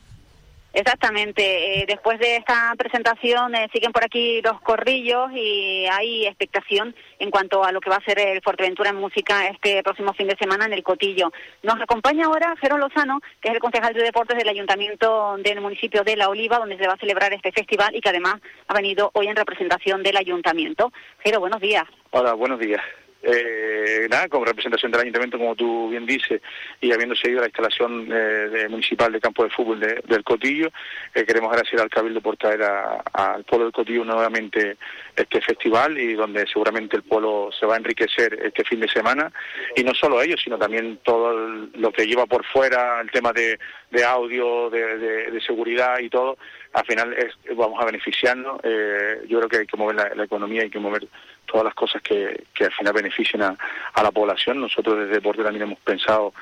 Exactamente. 0.73 1.81
Eh, 1.81 1.85
después 1.87 2.19
de 2.21 2.37
esta 2.37 2.73
presentación 2.79 3.55
eh, 3.55 3.69
siguen 3.73 3.93
por 3.93 4.05
aquí 4.05 4.41
los 4.43 4.61
corrillos 4.61 5.31
y 5.35 5.87
hay 5.91 6.27
expectación 6.27 6.95
en 7.19 7.31
cuanto 7.31 7.65
a 7.65 7.73
lo 7.73 7.81
que 7.81 7.91
va 7.91 7.97
a 7.97 8.05
ser 8.05 8.21
el 8.21 8.41
Fuerteventura 8.41 8.91
en 8.91 8.97
Música 8.97 9.49
este 9.49 9.83
próximo 9.83 10.13
fin 10.15 10.29
de 10.29 10.37
semana 10.37 10.67
en 10.67 10.73
el 10.73 10.85
Cotillo. 10.85 11.33
Nos 11.63 11.81
acompaña 11.81 12.27
ahora 12.27 12.55
Jero 12.61 12.79
Lozano, 12.79 13.21
que 13.41 13.49
es 13.49 13.55
el 13.55 13.61
concejal 13.61 13.95
de 13.95 14.03
deportes 14.03 14.39
del 14.39 14.49
Ayuntamiento 14.49 15.37
del 15.39 15.61
municipio 15.61 16.05
de 16.05 16.17
La 16.17 16.29
Oliva, 16.29 16.59
donde 16.59 16.79
se 16.79 16.87
va 16.87 16.95
a 16.95 16.99
celebrar 16.99 17.33
este 17.33 17.53
festival 17.53 17.95
y 17.95 18.01
que 18.01 18.09
además 18.09 18.37
ha 18.69 18.75
venido 18.75 19.11
hoy 19.15 19.27
en 19.27 19.37
representación 19.37 20.03
del 20.03 20.17
Ayuntamiento. 20.17 20.93
Jero, 21.25 21.41
buenos 21.41 21.61
días. 21.61 21.85
Hola, 22.11 22.35
buenos 22.35 22.61
días. 22.61 22.81
Eh, 23.23 24.07
nada, 24.11 24.29
como 24.29 24.47
representación 24.47 24.91
del 24.91 25.03
ayuntamiento, 25.03 25.39
como 25.39 25.55
tú 25.55 25.91
bien 25.91 26.07
dices, 26.07 26.41
y 26.81 26.91
habiendo 26.93 27.15
seguido 27.15 27.41
la 27.41 27.49
instalación 27.49 28.09
eh, 28.11 28.67
municipal 28.71 29.13
de 29.13 29.21
campo 29.21 29.45
de 29.45 29.51
fútbol 29.51 29.81
del 29.81 30.25
Cotillo, 30.25 30.69
eh, 31.15 31.25
queremos 31.25 31.51
agradecer 31.51 31.81
al 31.81 31.91
Cabildo 31.91 32.23
por 32.23 32.37
traer 32.39 32.63
al 32.63 33.45
Polo 33.45 33.65
del 33.65 33.73
Cotillo 33.73 34.05
nuevamente 34.05 34.79
este 35.15 35.41
festival 35.43 35.99
y 35.99 36.15
donde 36.15 36.47
seguramente 36.47 36.97
el 36.97 37.03
Polo 37.03 37.51
se 37.53 37.67
va 37.67 37.75
a 37.75 37.79
enriquecer 37.79 38.39
este 38.43 38.65
fin 38.65 38.81
de 38.81 38.89
semana. 38.89 39.31
Y 39.77 39.85
no 39.85 39.95
solo 39.95 40.23
ellos, 40.23 40.41
sino 40.43 40.57
también 40.57 40.99
todo 41.03 41.33
lo 41.75 41.93
que 41.93 42.07
lleva 42.07 42.27
por 42.27 42.45
fuera, 42.47 43.01
el 43.01 43.11
tema 43.11 43.33
de, 43.33 43.59
audio, 44.05 44.71
de, 44.71 45.41
seguridad 45.47 45.99
y 45.99 46.09
todo, 46.09 46.39
al 46.73 46.85
final 46.85 47.13
es, 47.15 47.35
vamos 47.57 47.81
a 47.81 47.87
beneficiarnos. 47.87 48.61
Eh, 48.63 49.23
yo 49.29 49.39
creo 49.39 49.49
que 49.49 49.59
hay 49.59 49.67
que 49.67 49.77
mover 49.77 49.97
la, 50.17 50.25
economía, 50.25 50.63
hay 50.63 50.71
que 50.71 50.79
mover 50.79 51.07
todas 51.47 51.65
las 51.65 51.75
cosas 51.75 52.01
que, 52.03 52.45
que 52.55 52.65
al 52.65 52.73
final 52.73 52.93
beneficien 52.93 53.43
a, 53.43 53.57
la 54.03 54.11
población. 54.11 54.61
Nosotros 54.61 54.99
desde 54.99 55.15
Deporte 55.15 55.43
también 55.43 55.65
hemos 55.65 55.79
pensado 55.81 56.33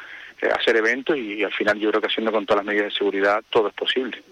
eh, 0.42 0.48
hacer 0.54 0.76
eventos 0.76 1.16
y, 1.16 1.42
al 1.42 1.52
final 1.52 1.78
yo 1.78 1.90
creo 1.90 2.00
que 2.00 2.08
haciendo 2.08 2.32
con 2.32 2.44
todas 2.44 2.64
las 2.64 2.66
medidas 2.66 2.92
de 2.92 2.98
seguridad 2.98 3.42
todo 3.50 3.68
es 3.68 3.74
posible. 3.74 4.22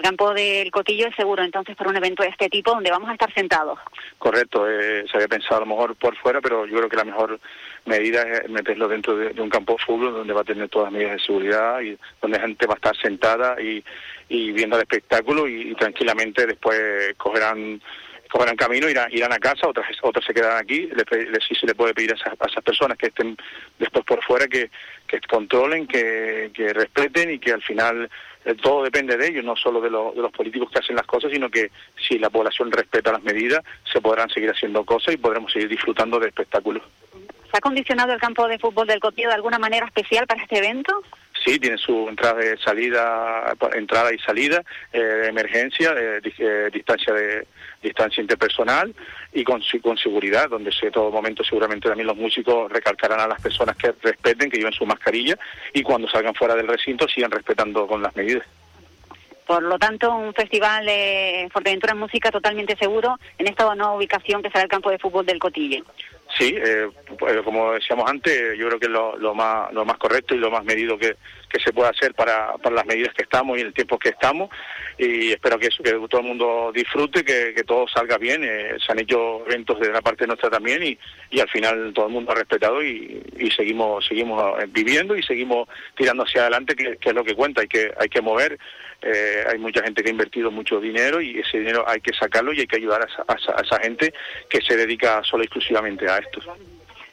El 0.00 0.06
campo 0.06 0.32
del 0.32 0.70
Cotillo 0.70 1.08
es 1.08 1.14
seguro 1.14 1.44
entonces 1.44 1.76
para 1.76 1.90
un 1.90 1.96
evento 1.98 2.22
de 2.22 2.30
este 2.30 2.48
tipo 2.48 2.70
donde 2.70 2.90
vamos 2.90 3.10
a 3.10 3.12
estar 3.12 3.30
sentados. 3.34 3.78
Correcto, 4.16 4.66
eh, 4.66 5.04
se 5.06 5.18
había 5.18 5.28
pensado 5.28 5.56
a 5.56 5.60
lo 5.60 5.66
mejor 5.66 5.94
por 5.94 6.16
fuera, 6.16 6.40
pero 6.40 6.64
yo 6.64 6.78
creo 6.78 6.88
que 6.88 6.96
la 6.96 7.04
mejor 7.04 7.38
medida 7.84 8.22
es 8.22 8.48
meterlo 8.48 8.88
dentro 8.88 9.14
de, 9.14 9.38
un 9.38 9.50
campo 9.50 9.76
fútbol 9.76 10.14
donde 10.14 10.32
va 10.32 10.40
a 10.40 10.44
tener 10.44 10.70
todas 10.70 10.86
las 10.86 10.94
medidas 10.94 11.18
de 11.18 11.26
seguridad 11.26 11.82
y 11.82 11.98
donde 12.22 12.38
la 12.38 12.46
gente 12.46 12.66
va 12.66 12.72
a 12.72 12.76
estar 12.76 12.96
sentada 12.96 13.60
y, 13.60 13.84
viendo 14.30 14.76
el 14.76 14.82
espectáculo 14.82 15.46
y 15.46 15.74
tranquilamente 15.74 16.46
después 16.46 16.80
cogerán 17.18 17.82
cogerán 18.30 18.56
camino, 18.56 18.88
irán, 18.88 19.12
irán 19.12 19.32
a 19.32 19.38
casa, 19.38 19.68
otras 19.68 19.86
otras 20.02 20.24
se 20.24 20.32
quedarán 20.32 20.58
aquí. 20.58 20.88
Le, 20.88 21.04
sí 21.46 21.54
se 21.54 21.66
le 21.66 21.74
puede 21.74 21.94
pedir 21.94 22.12
a 22.12 22.14
esas, 22.14 22.40
a 22.40 22.46
esas, 22.46 22.64
personas 22.64 22.96
que 22.96 23.06
estén 23.06 23.36
después 23.78 24.04
por 24.04 24.22
fuera 24.24 24.46
que, 24.46 24.70
que 25.06 25.20
controlen, 25.22 25.86
que, 25.86 26.50
que 26.54 26.72
respeten 26.72 27.30
y 27.32 27.38
que 27.38 27.52
al 27.52 27.62
final 27.62 28.08
eh, 28.44 28.54
todo 28.54 28.84
depende 28.84 29.16
de 29.16 29.28
ellos, 29.28 29.44
no 29.44 29.56
solo 29.56 29.80
de, 29.80 29.88
de 29.88 30.22
los 30.22 30.32
políticos 30.32 30.70
que 30.70 30.78
hacen 30.78 30.96
las 30.96 31.06
cosas, 31.06 31.30
sino 31.32 31.50
que 31.50 31.70
si 32.08 32.18
la 32.18 32.30
población 32.30 32.70
respeta 32.70 33.12
las 33.12 33.22
medidas, 33.22 33.62
se 33.92 34.00
podrán 34.00 34.30
seguir 34.30 34.50
haciendo 34.50 34.84
cosas 34.84 35.14
y 35.14 35.18
podremos 35.18 35.52
seguir 35.52 35.68
disfrutando 35.68 36.18
de 36.18 36.28
espectáculos. 36.28 36.82
¿Se 37.50 37.58
ha 37.58 37.60
condicionado 37.60 38.12
el 38.12 38.20
campo 38.20 38.46
de 38.46 38.58
fútbol 38.58 38.86
del 38.86 39.00
Cotillo 39.00 39.28
de 39.28 39.34
alguna 39.34 39.58
manera 39.58 39.86
especial 39.86 40.26
para 40.26 40.42
este 40.42 40.58
evento? 40.58 41.02
Sí, 41.50 41.58
tiene 41.58 41.78
su 41.78 42.08
entrada 42.08 42.40
y 42.44 42.56
salida, 42.58 43.56
entrada 43.74 44.14
y 44.14 44.18
salida, 44.20 44.62
eh, 44.92 45.00
de 45.00 45.28
emergencia, 45.30 45.92
de, 45.92 46.18
eh, 46.38 46.70
distancia 46.72 47.12
de 47.12 47.44
distancia 47.82 48.20
interpersonal 48.20 48.94
y 49.32 49.42
con, 49.42 49.60
con 49.82 49.98
seguridad, 49.98 50.48
donde 50.48 50.70
en 50.80 50.92
todo 50.92 51.10
momento 51.10 51.42
seguramente 51.42 51.88
también 51.88 52.06
los 52.06 52.16
músicos 52.16 52.70
recalcarán 52.70 53.18
a 53.18 53.26
las 53.26 53.42
personas 53.42 53.74
que 53.74 53.92
respeten, 54.00 54.48
que 54.48 54.58
lleven 54.58 54.72
su 54.72 54.86
mascarilla 54.86 55.36
y 55.72 55.82
cuando 55.82 56.08
salgan 56.08 56.36
fuera 56.36 56.54
del 56.54 56.68
recinto 56.68 57.08
sigan 57.08 57.32
respetando 57.32 57.84
con 57.88 58.00
las 58.00 58.14
medidas. 58.14 58.46
Por 59.44 59.64
lo 59.64 59.76
tanto, 59.76 60.14
un 60.14 60.32
festival 60.32 60.86
de 60.86 61.48
Fuerteventura 61.52 61.94
en 61.94 61.98
música 61.98 62.30
totalmente 62.30 62.76
seguro 62.76 63.18
en 63.38 63.48
esta 63.48 63.74
nueva 63.74 63.96
ubicación 63.96 64.40
que 64.40 64.50
será 64.50 64.62
el 64.62 64.68
campo 64.68 64.88
de 64.90 65.00
fútbol 65.00 65.26
del 65.26 65.40
Cotillo. 65.40 65.84
Sí, 66.38 66.54
eh, 66.56 66.88
pues, 67.18 67.42
como 67.42 67.72
decíamos 67.72 68.08
antes, 68.08 68.56
yo 68.56 68.68
creo 68.68 68.78
que 68.78 68.86
es 68.86 68.92
lo, 68.92 69.34
más, 69.34 69.72
lo 69.72 69.84
más 69.84 69.98
correcto 69.98 70.34
y 70.34 70.38
lo 70.38 70.50
más 70.50 70.64
medido 70.64 70.98
que, 70.98 71.16
se 71.62 71.72
puede 71.72 71.90
hacer 71.90 72.14
para, 72.14 72.56
para 72.58 72.76
las 72.76 72.86
medidas 72.86 73.12
que 73.12 73.24
estamos 73.24 73.58
y 73.58 73.62
el 73.62 73.74
tiempo 73.74 73.98
que 73.98 74.10
estamos. 74.10 74.50
Y 74.96 75.32
espero 75.32 75.58
que 75.58 75.66
eso, 75.66 75.82
que 75.82 75.92
todo 76.08 76.20
el 76.20 76.26
mundo 76.28 76.70
disfrute, 76.72 77.24
que, 77.24 77.64
todo 77.64 77.88
salga 77.88 78.16
bien. 78.18 78.44
Eh, 78.44 78.76
se 78.84 78.92
han 78.92 79.00
hecho 79.00 79.44
eventos 79.46 79.80
de 79.80 79.90
la 79.90 80.00
parte 80.00 80.26
nuestra 80.26 80.48
también 80.48 80.82
y, 80.82 81.40
al 81.40 81.48
final 81.48 81.92
todo 81.92 82.06
el 82.06 82.12
mundo 82.12 82.32
ha 82.32 82.36
respetado 82.36 82.82
y, 82.82 83.22
seguimos 83.56 84.06
seguimos 84.06 84.62
eh, 84.62 84.66
viviendo 84.68 85.16
y 85.16 85.22
seguimos 85.22 85.68
tirando 85.96 86.22
hacia 86.22 86.42
adelante, 86.42 86.76
que, 86.76 86.96
que 86.98 87.08
es 87.08 87.14
lo 87.14 87.24
que 87.24 87.34
cuenta. 87.34 87.62
Hay 87.62 87.68
que, 87.68 87.92
hay 87.98 88.08
que 88.08 88.20
mover 88.20 88.58
eh, 89.02 89.44
hay 89.50 89.58
mucha 89.58 89.82
gente 89.82 90.02
que 90.02 90.10
ha 90.10 90.12
invertido 90.12 90.50
mucho 90.50 90.78
dinero 90.78 91.22
y 91.22 91.38
ese 91.38 91.58
dinero 91.58 91.84
hay 91.88 92.00
que 92.00 92.12
sacarlo 92.12 92.52
y 92.52 92.60
hay 92.60 92.66
que 92.66 92.76
ayudar 92.76 93.00
a 93.02 93.34
esa, 93.34 93.80
gente 93.80 94.12
que 94.48 94.60
se 94.60 94.76
dedica 94.76 95.22
solo 95.24 95.42
exclusivamente 95.42 96.08
a 96.08 96.18
esto. 96.18 96.29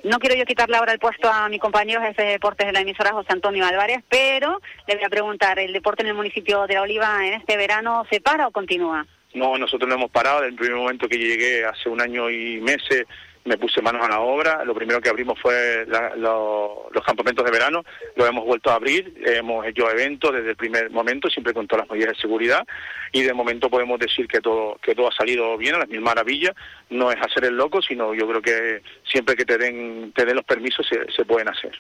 No 0.04 0.20
quiero 0.20 0.36
yo 0.36 0.46
quitarle 0.46 0.78
ahora 0.78 0.94
el 0.94 1.00
puesto 1.00 1.30
a 1.30 1.50
mi 1.50 1.60
compañero 1.60 2.02
jefe 2.02 2.24
de 2.24 2.32
deportes 2.32 2.68
de 2.68 2.74
la 2.74 2.82
emisora, 2.82 3.12
José 3.12 3.34
Antonio 3.34 3.66
Álvarez, 3.66 4.04
pero 4.08 4.62
le 4.88 4.96
voy 4.96 5.04
a 5.04 5.10
preguntar, 5.10 5.60
¿el 5.60 5.74
deporte 5.74 6.04
en 6.04 6.10
el 6.10 6.14
municipio 6.14 6.68
de 6.68 6.76
La 6.76 6.84
Oliva 6.84 7.26
en 7.26 7.34
este 7.34 7.58
verano 7.58 8.06
se 8.10 8.22
para 8.22 8.48
o 8.48 8.52
continúa? 8.52 9.06
No, 9.34 9.58
nosotros 9.58 9.90
no 9.90 9.96
hemos 9.96 10.12
parado. 10.12 10.42
Desde 10.42 10.52
el 10.52 10.56
primer 10.56 10.78
momento 10.78 11.08
que 11.08 11.18
llegué 11.18 11.66
hace 11.66 11.90
un 11.90 12.00
año 12.00 12.30
y 12.30 12.62
meses 12.62 13.06
me 13.48 13.58
puse 13.58 13.82
manos 13.82 14.06
a 14.06 14.10
la 14.10 14.20
obra. 14.20 14.64
Lo 14.66 14.76
primero 14.76 15.02
que 15.02 15.10
abrimos 15.10 15.40
fue 15.40 15.86
los 15.88 17.04
campamentos 17.06 17.46
de 17.46 17.52
verano, 17.52 17.84
lo 18.16 18.26
hemos 18.26 18.46
vuelto 18.46 18.70
a 18.70 18.76
abrir, 18.76 19.14
hemos 19.26 19.66
hecho 19.66 19.90
eventos 19.90 20.34
desde 20.34 20.52
el 20.52 20.56
primer 20.56 20.92
momento, 20.92 21.30
siempre 21.30 21.54
con 21.54 21.66
todas 21.66 21.86
las 21.86 21.92
medidas 21.92 22.16
de 22.16 22.22
seguridad, 22.22 22.68
y 23.12 23.24
de 23.24 23.34
momento 23.34 23.70
podemos 23.70 24.00
decir 24.00 24.28
que 24.28 24.42
todo, 24.42 24.78
que 24.82 24.94
todo 24.94 25.08
ha 25.08 25.16
salido 25.16 25.58
bien, 25.58 25.76
a 25.76 25.80
las 25.80 25.90
mil 25.90 26.02
maravillas. 26.02 26.54
No 26.90 27.12
es 27.12 27.18
hacer 27.22 27.46
el 27.46 27.56
loco, 27.56 27.82
sino 27.82 28.14
yo 28.14 28.28
creo 28.28 28.42
que 28.42 28.82
siempre 29.04 29.36
que 29.36 29.46
te 29.46 29.58
den, 29.58 30.12
te 30.14 30.26
den 30.26 30.36
los 30.36 30.46
permisos 30.46 30.86
se, 30.88 31.26
pueden 31.26 31.50
hacer. 31.50 31.72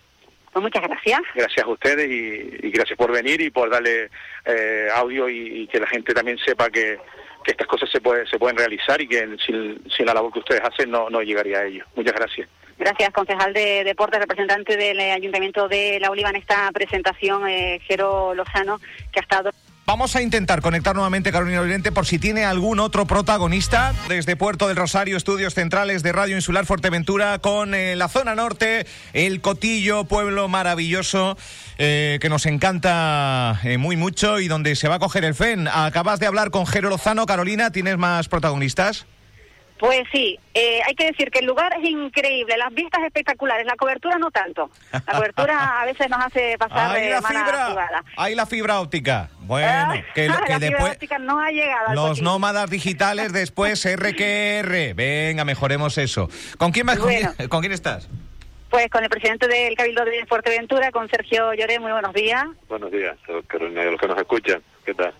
Pues 0.51 0.63
muchas 0.63 0.83
gracias. 0.83 1.21
Gracias 1.35 1.65
a 1.65 1.69
ustedes 1.69 2.09
y, 2.09 2.71
gracias 2.71 2.97
por 2.97 3.11
venir 3.11 3.41
y 3.41 3.49
por 3.49 3.69
darle 3.69 4.09
eh, 4.45 4.87
audio 4.93 5.29
y 5.29 5.67
que 5.67 5.79
la 5.79 5.87
gente 5.87 6.13
también 6.13 6.37
sepa 6.39 6.69
que 6.69 6.97
que 7.47 7.51
estas 7.51 7.67
cosas 7.67 7.89
se, 7.89 8.01
puede, 8.01 8.27
se 8.27 8.37
pueden 8.37 8.57
realizar 8.57 9.01
y 9.01 9.07
que 9.07 9.37
sin, 9.45 10.05
la 10.05 10.13
labor 10.13 10.33
que 10.33 10.39
ustedes 10.39 10.61
hacen 10.61 10.91
no, 10.91 11.09
no 11.09 11.21
llegaría 11.21 11.59
a 11.59 11.65
ello. 11.65 11.85
Muchas 11.95 12.13
gracias. 12.13 12.49
Gracias, 12.77 13.09
concejal 13.11 13.53
de 13.53 13.83
Deportes, 13.85 14.19
representante 14.19 14.75
del 14.75 14.99
Ayuntamiento 14.99 15.67
de 15.67 15.97
La 15.99 16.11
Oliva 16.11 16.29
en 16.29 16.35
esta 16.35 16.69
presentación, 16.71 17.47
eh, 17.47 17.79
Jero 17.87 18.35
Lozano, 18.35 18.79
que 19.11 19.19
ha 19.19 19.23
estado 19.23 19.49
Vamos 19.87 20.17
a 20.17 20.21
intentar 20.21 20.61
conectar 20.61 20.95
nuevamente 20.95 21.31
Carolina 21.31 21.61
Oriente 21.61 21.93
por 21.93 22.05
si 22.05 22.19
tiene 22.19 22.43
algún 22.43 22.81
otro 22.81 23.07
protagonista 23.07 23.93
desde 24.09 24.35
Puerto 24.35 24.67
del 24.67 24.75
Rosario, 24.75 25.15
estudios 25.15 25.53
centrales 25.53 26.03
de 26.03 26.11
Radio 26.11 26.35
Insular 26.35 26.65
Fuerteventura, 26.65 27.39
con 27.39 27.73
eh, 27.73 27.95
la 27.95 28.09
zona 28.09 28.35
norte, 28.35 28.85
el 29.13 29.39
Cotillo, 29.39 30.03
pueblo 30.03 30.49
maravilloso 30.49 31.37
eh, 31.77 32.17
que 32.19 32.27
nos 32.27 32.45
encanta 32.47 33.61
eh, 33.63 33.77
muy 33.77 33.95
mucho 33.95 34.41
y 34.41 34.49
donde 34.49 34.75
se 34.75 34.89
va 34.89 34.95
a 34.95 34.99
coger 34.99 35.23
el 35.23 35.35
FEN. 35.35 35.69
Acabas 35.69 36.19
de 36.19 36.27
hablar 36.27 36.51
con 36.51 36.65
Jero 36.65 36.89
Lozano. 36.89 37.25
Carolina, 37.25 37.71
¿tienes 37.71 37.97
más 37.97 38.27
protagonistas? 38.27 39.05
Pues 39.79 40.03
sí, 40.11 40.39
eh, 40.55 40.79
hay 40.87 40.95
que 40.95 41.05
decir 41.05 41.29
que 41.29 41.39
el 41.39 41.45
lugar 41.45 41.71
es 41.79 41.87
increíble, 41.87 42.57
las 42.57 42.73
vistas 42.73 43.03
espectaculares, 43.03 43.65
la 43.67 43.75
cobertura 43.75 44.17
no 44.17 44.31
tanto. 44.31 44.71
La 44.91 45.01
cobertura 45.01 45.81
a 45.81 45.85
veces 45.85 46.09
nos 46.09 46.19
hace 46.25 46.57
pasar 46.57 46.99
de 46.99 47.09
la 47.11 47.21
fibra, 47.21 47.67
jugada. 47.69 48.03
ahí 48.17 48.33
la 48.33 48.45
fibra 48.47 48.79
óptica. 48.79 49.29
Bueno, 49.41 49.67
Ah, 49.69 49.93
que, 50.15 50.27
la 50.27 50.37
que 50.37 50.41
fibra 50.53 50.59
después 50.59 50.91
óptica 50.93 51.19
no 51.19 51.39
ha 51.39 51.51
llegado 51.51 51.93
los 51.93 52.21
nómadas 52.21 52.69
digitales 52.71 53.31
después 53.33 53.85
RQR. 53.95 54.95
Venga, 54.95 55.45
mejoremos 55.45 55.97
eso. 55.99 56.27
¿Con 56.57 56.71
quién 56.71 56.85
vas? 56.87 56.97
con 56.97 57.05
Bueno. 57.09 57.33
quién- 57.37 57.49
¿Con 57.49 57.59
quién 57.61 57.71
estás? 57.73 58.09
Pues 58.69 58.89
con 58.89 59.03
el 59.03 59.09
presidente 59.09 59.47
del 59.47 59.75
Cabildo 59.77 60.03
de 60.03 60.25
Fuerteventura, 60.25 60.91
con 60.91 61.07
Sergio 61.09 61.53
Lloré, 61.53 61.79
muy 61.79 61.91
buenos 61.91 62.13
días. 62.13 62.45
Buenos 62.67 62.91
días, 62.91 63.15
Carolina, 63.47 63.83
los 63.85 63.99
que 64.01 64.07
nos 64.07 64.17
escuchan. 64.17 64.61
¿Qué 64.85 64.93
tal? 64.93 65.13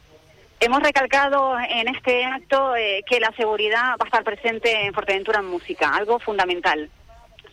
Hemos 0.60 0.82
recalcado 0.82 1.56
en 1.60 1.88
este 1.88 2.26
acto 2.26 2.76
eh, 2.76 3.04
que 3.08 3.20
la 3.20 3.32
seguridad 3.34 3.92
va 3.92 4.04
a 4.04 4.06
estar 4.06 4.24
presente 4.24 4.86
en 4.86 4.94
Fuerteventura 4.94 5.40
en 5.40 5.46
música, 5.46 5.90
algo 5.96 6.20
fundamental. 6.20 6.90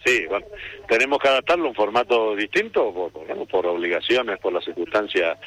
Sí, 0.04 0.26
bueno, 0.26 0.46
tenemos 0.88 1.18
que 1.18 1.28
adaptarlo 1.28 1.66
a 1.66 1.68
un 1.68 1.75
formato 1.75 2.34
distinto 2.34 2.92
por, 2.92 3.12
por, 3.49 3.66
obligaciones, 3.66 4.38
por 4.38 4.52
las 4.52 4.64
circunstancias 4.64 5.38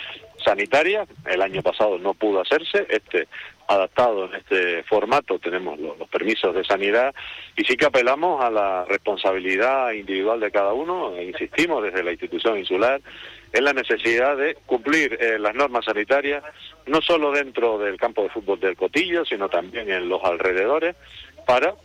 sanitarias. 0.43 1.07
El 1.25 1.41
año 1.41 1.61
pasado 1.61 1.97
no 1.97 2.13
pudo 2.13 2.41
hacerse, 2.41 2.85
este 2.89 3.27
adaptado 3.67 4.25
en 4.25 4.35
este 4.35 4.83
formato 4.83 5.39
tenemos 5.39 5.79
los, 5.79 5.95
permisos 6.09 6.55
de 6.55 6.63
sanidad 6.63 7.13
y 7.55 7.63
sí 7.63 7.75
que 7.75 7.85
apelamos 7.85 8.43
a 8.43 8.49
la 8.49 8.85
responsabilidad 8.85 9.91
individual 9.91 10.39
de 10.39 10.51
cada 10.51 10.73
uno, 10.73 11.15
e 11.15 11.25
insistimos 11.25 11.83
desde 11.83 12.03
la 12.03 12.11
institución 12.11 12.57
insular 12.57 13.01
en 13.51 13.63
la 13.63 13.73
necesidad 13.73 14.37
de 14.37 14.55
cumplir 14.65 15.17
eh, 15.19 15.37
las 15.39 15.53
normas 15.53 15.85
sanitarias, 15.85 16.43
no 16.85 17.01
solo 17.01 17.31
dentro 17.31 17.77
del 17.77 17.97
campo 17.97 18.23
de 18.23 18.29
fútbol 18.29 18.59
del 18.59 18.75
Cotillo, 18.75 19.25
sino 19.25 19.49
también 19.49 19.89
en 19.91 20.07
los 20.09 20.23
alrededores, 20.23 20.95
para 21.45 21.75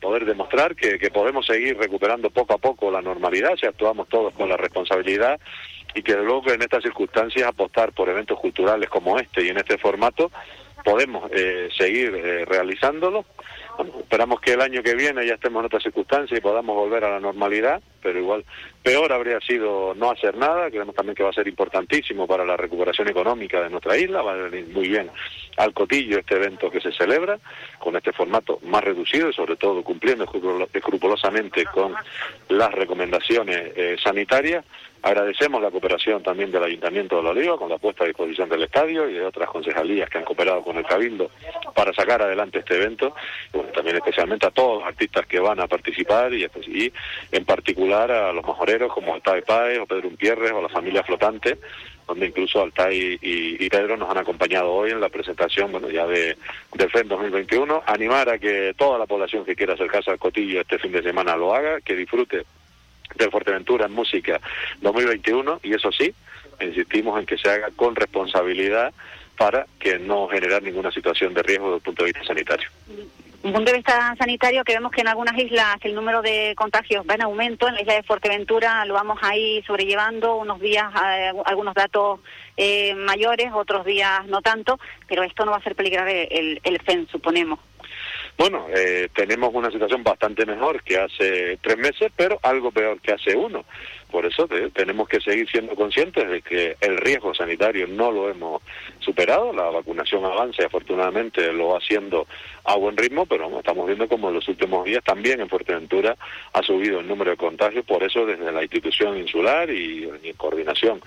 poder 0.00 0.24
demostrar 0.24 0.76
que, 0.76 0.98
que 0.98 1.10
podemos 1.10 1.46
seguir 1.46 1.76
recuperando 1.78 2.30
poco 2.30 2.54
a 2.54 2.58
poco 2.58 2.90
la 2.90 3.00
normalidad 3.00 3.56
si 3.58 3.66
actuamos 3.66 4.08
todos 4.08 4.32
con 4.34 4.48
la 4.48 4.56
responsabilidad 4.56 5.40
y 5.94 6.02
que 6.02 6.14
luego 6.14 6.52
en 6.52 6.62
estas 6.62 6.82
circunstancias 6.82 7.46
apostar 7.46 7.92
por 7.92 8.08
eventos 8.08 8.38
culturales 8.38 8.88
como 8.88 9.18
este 9.18 9.44
y 9.44 9.48
en 9.48 9.58
este 9.58 9.78
formato 9.78 10.30
podemos 10.84 11.30
eh, 11.32 11.68
seguir 11.76 12.14
eh, 12.14 12.44
realizándolo. 12.44 13.24
Esperamos 14.00 14.40
que 14.40 14.54
el 14.54 14.60
año 14.60 14.82
que 14.82 14.94
viene 14.94 15.26
ya 15.26 15.34
estemos 15.34 15.60
en 15.60 15.66
otras 15.66 15.82
circunstancias 15.82 16.36
y 16.36 16.42
podamos 16.42 16.74
volver 16.74 17.04
a 17.04 17.10
la 17.10 17.20
normalidad, 17.20 17.80
pero 18.02 18.18
igual 18.18 18.44
peor 18.82 19.12
habría 19.12 19.40
sido 19.40 19.94
no 19.94 20.10
hacer 20.10 20.36
nada. 20.36 20.70
Creemos 20.70 20.94
también 20.94 21.14
que 21.14 21.22
va 21.22 21.30
a 21.30 21.34
ser 21.34 21.48
importantísimo 21.48 22.26
para 22.26 22.44
la 22.44 22.56
recuperación 22.56 23.08
económica 23.08 23.62
de 23.62 23.70
nuestra 23.70 23.96
isla, 23.96 24.22
va 24.22 24.32
a 24.32 24.36
venir 24.36 24.68
muy 24.72 24.88
bien 24.88 25.10
al 25.56 25.72
cotillo 25.72 26.18
este 26.18 26.36
evento 26.36 26.70
que 26.70 26.80
se 26.80 26.92
celebra 26.92 27.38
con 27.78 27.96
este 27.96 28.12
formato 28.12 28.60
más 28.62 28.82
reducido 28.84 29.28
y 29.28 29.32
sobre 29.32 29.56
todo 29.56 29.82
cumpliendo 29.82 30.24
escrupulo- 30.24 30.68
escrupulosamente 30.72 31.64
con 31.66 31.94
las 32.48 32.72
recomendaciones 32.72 33.72
eh, 33.76 33.96
sanitarias. 34.02 34.64
Agradecemos 35.00 35.62
la 35.62 35.70
cooperación 35.70 36.24
también 36.24 36.50
del 36.50 36.64
Ayuntamiento 36.64 37.16
de 37.16 37.22
La 37.22 37.30
Oliva 37.30 37.56
con 37.56 37.68
la 37.70 37.78
puesta 37.78 38.02
a 38.02 38.06
disposición 38.08 38.48
del 38.48 38.64
estadio 38.64 39.08
y 39.08 39.14
de 39.14 39.24
otras 39.24 39.48
concejalías 39.48 40.10
que 40.10 40.18
han 40.18 40.24
cooperado 40.24 40.60
con 40.62 40.76
el 40.76 40.84
Cabildo 40.84 41.30
para 41.72 41.92
sacar 41.92 42.20
adelante 42.20 42.58
este 42.58 42.74
evento. 42.74 43.14
Bueno, 43.52 43.68
también 43.70 43.94
especialmente 43.96 44.46
a 44.46 44.50
todos 44.50 44.80
los 44.80 44.88
artistas 44.88 45.24
que 45.26 45.38
van 45.38 45.60
a 45.60 45.68
participar 45.68 46.34
y 46.34 46.44
en 47.30 47.44
particular 47.44 47.87
a 47.94 48.32
los 48.32 48.46
majoreros 48.46 48.92
como 48.92 49.14
Altai 49.14 49.42
Páez 49.42 49.78
o 49.78 49.86
Pedro 49.86 50.08
Umpierres 50.08 50.52
o 50.52 50.62
la 50.62 50.68
familia 50.68 51.02
Flotante, 51.02 51.58
donde 52.06 52.26
incluso 52.26 52.62
Altai 52.62 53.18
y, 53.20 53.64
y 53.64 53.68
Pedro 53.68 53.96
nos 53.96 54.10
han 54.10 54.18
acompañado 54.18 54.72
hoy 54.72 54.90
en 54.90 55.00
la 55.00 55.08
presentación 55.08 55.72
bueno 55.72 55.90
ya 55.90 56.06
de 56.06 56.36
del 56.74 56.90
FEN 56.90 57.08
2021. 57.08 57.82
Animar 57.86 58.28
a 58.28 58.38
que 58.38 58.74
toda 58.76 58.98
la 58.98 59.06
población 59.06 59.44
que 59.44 59.56
quiera 59.56 59.74
acercarse 59.74 60.10
al 60.10 60.18
Cotillo 60.18 60.60
este 60.60 60.78
fin 60.78 60.92
de 60.92 61.02
semana 61.02 61.36
lo 61.36 61.54
haga, 61.54 61.80
que 61.80 61.96
disfrute 61.96 62.44
del 63.14 63.30
Fuerteventura 63.30 63.86
en 63.86 63.92
Música 63.92 64.40
2021 64.80 65.60
y 65.62 65.74
eso 65.74 65.90
sí, 65.90 66.14
insistimos 66.60 67.18
en 67.18 67.26
que 67.26 67.38
se 67.38 67.50
haga 67.50 67.70
con 67.74 67.96
responsabilidad 67.96 68.92
para 69.36 69.66
que 69.78 69.98
no 69.98 70.28
generar 70.28 70.62
ninguna 70.62 70.90
situación 70.90 71.32
de 71.32 71.42
riesgo 71.42 71.66
desde 71.66 71.76
el 71.76 71.82
punto 71.82 72.04
de 72.04 72.12
vista 72.12 72.26
sanitario. 72.26 72.68
Un 73.40 73.52
punto 73.52 73.70
de 73.70 73.76
vista 73.76 74.16
sanitario, 74.18 74.64
que 74.64 74.72
vemos 74.72 74.90
que 74.90 75.00
en 75.00 75.08
algunas 75.08 75.38
islas 75.38 75.76
el 75.82 75.94
número 75.94 76.22
de 76.22 76.54
contagios 76.56 77.04
va 77.08 77.14
en 77.14 77.22
aumento. 77.22 77.68
En 77.68 77.74
la 77.74 77.82
isla 77.82 77.94
de 77.94 78.02
Fuerteventura 78.02 78.84
lo 78.84 78.94
vamos 78.94 79.18
ahí 79.22 79.62
sobrellevando, 79.64 80.36
unos 80.36 80.58
días 80.60 80.92
eh, 81.04 81.32
algunos 81.44 81.74
datos 81.74 82.18
eh, 82.56 82.94
mayores, 82.96 83.50
otros 83.54 83.86
días 83.86 84.26
no 84.26 84.42
tanto, 84.42 84.80
pero 85.06 85.22
esto 85.22 85.44
no 85.44 85.52
va 85.52 85.58
a 85.58 85.60
hacer 85.60 85.76
peligrar 85.76 86.08
el, 86.08 86.60
el 86.64 86.82
FEN, 86.82 87.06
suponemos. 87.08 87.60
Bueno, 88.36 88.66
eh, 88.72 89.08
tenemos 89.14 89.50
una 89.52 89.70
situación 89.70 90.04
bastante 90.04 90.46
mejor 90.46 90.82
que 90.84 90.96
hace 90.96 91.58
tres 91.60 91.76
meses, 91.76 92.12
pero 92.14 92.38
algo 92.42 92.70
peor 92.70 93.00
que 93.00 93.12
hace 93.12 93.36
uno. 93.36 93.64
Por 94.10 94.24
eso 94.24 94.48
te- 94.48 94.70
tenemos 94.70 95.08
que 95.08 95.20
seguir 95.20 95.48
siendo 95.50 95.74
conscientes 95.74 96.28
de 96.28 96.40
que 96.42 96.76
el 96.80 96.96
riesgo 96.96 97.34
sanitario 97.34 97.86
no 97.86 98.10
lo 98.10 98.30
hemos 98.30 98.62
superado. 99.00 99.52
La 99.52 99.64
vacunación 99.70 100.24
avanza 100.24 100.62
y 100.62 100.64
afortunadamente 100.64 101.52
lo 101.52 101.68
va 101.68 101.78
haciendo 101.78 102.26
a 102.64 102.76
buen 102.76 102.96
ritmo, 102.96 103.26
pero 103.26 103.58
estamos 103.58 103.86
viendo 103.86 104.08
como 104.08 104.28
en 104.28 104.34
los 104.34 104.48
últimos 104.48 104.84
días 104.84 105.04
también 105.04 105.40
en 105.40 105.48
Fuerteventura 105.48 106.16
ha 106.52 106.62
subido 106.62 107.00
el 107.00 107.06
número 107.06 107.30
de 107.32 107.36
contagios. 107.36 107.84
Por 107.84 108.02
eso 108.02 108.24
desde 108.26 108.50
la 108.50 108.62
institución 108.62 109.16
insular 109.18 109.70
y 109.70 110.04
en 110.22 110.32
coordinación 110.34 111.00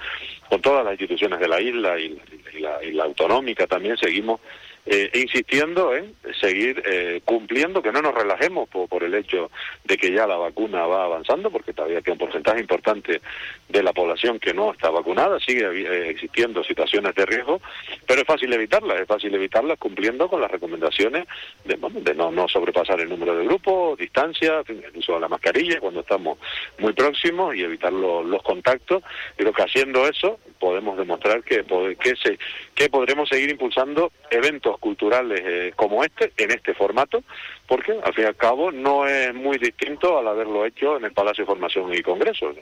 con 0.49 0.61
todas 0.61 0.83
las 0.83 0.93
instituciones 0.93 1.39
de 1.39 1.47
la 1.47 1.59
isla 1.61 1.99
y, 1.99 2.19
y 2.55 2.59
la, 2.59 2.83
y 2.83 2.91
la 2.91 3.05
autonómica 3.05 3.65
también 3.67 3.97
seguimos 3.97 4.41
eh, 4.85 5.09
insistiendo 5.13 5.95
en 5.95 6.15
seguir 6.39 6.81
eh, 6.85 7.21
cumpliendo, 7.23 7.81
que 7.81 7.91
no 7.91 8.01
nos 8.01 8.15
relajemos 8.15 8.67
por, 8.69 8.89
por 8.89 9.03
el 9.03 9.13
hecho 9.13 9.51
de 9.83 9.97
que 9.97 10.11
ya 10.11 10.25
la 10.25 10.37
vacuna 10.37 10.85
va 10.87 11.05
avanzando, 11.05 11.51
porque 11.51 11.73
todavía 11.73 12.01
queda 12.01 12.13
un 12.13 12.19
porcentaje 12.19 12.59
importante 12.59 13.21
de 13.69 13.83
la 13.83 13.93
población 13.93 14.39
que 14.39 14.53
no 14.53 14.71
está 14.73 14.89
vacunada, 14.89 15.39
sigue 15.39 15.65
eh, 15.65 16.09
existiendo 16.09 16.63
situaciones 16.63 17.13
de 17.15 17.25
riesgo, 17.25 17.61
pero 18.07 18.21
es 18.21 18.27
fácil 18.27 18.51
evitarlas, 18.53 18.99
es 18.99 19.07
fácil 19.07 19.33
evitarlas 19.35 19.77
cumpliendo 19.77 20.27
con 20.27 20.41
las 20.41 20.49
recomendaciones 20.51 21.25
de, 21.63 21.75
bueno, 21.75 21.99
de 22.01 22.15
no, 22.15 22.31
no 22.31 22.47
sobrepasar 22.47 22.99
el 22.99 23.09
número 23.09 23.35
de 23.35 23.45
grupos, 23.45 23.97
distancia, 23.97 24.63
el 24.67 24.83
uso 24.95 25.13
de 25.13 25.19
la 25.19 25.27
mascarilla 25.27 25.79
cuando 25.79 26.01
estamos 26.01 26.39
muy 26.79 26.93
próximos 26.93 27.55
y 27.55 27.63
evitar 27.63 27.93
lo- 27.93 28.23
los 28.23 28.41
contactos. 28.43 29.03
Creo 29.37 29.53
que 29.53 29.61
haciendo 29.63 30.07
eso 30.07 30.39
podemos 30.71 30.97
demostrar 30.97 31.43
que, 31.43 31.65
que, 31.99 32.15
se, 32.15 32.39
que 32.73 32.89
podremos 32.89 33.27
seguir 33.27 33.49
impulsando 33.49 34.13
eventos 34.29 34.77
culturales 34.79 35.41
eh, 35.43 35.73
como 35.75 36.01
este, 36.01 36.31
en 36.37 36.49
este 36.51 36.73
formato, 36.73 37.25
porque 37.67 37.91
al 37.91 38.13
fin 38.13 38.23
y 38.23 38.27
al 38.27 38.37
cabo 38.37 38.71
no 38.71 39.05
es 39.05 39.33
muy 39.33 39.57
distinto 39.57 40.17
al 40.17 40.29
haberlo 40.29 40.65
hecho 40.65 40.95
en 40.95 41.03
el 41.03 41.11
Palacio 41.11 41.43
de 41.43 41.47
Formación 41.47 41.93
y 41.93 42.01
Congreso. 42.01 42.53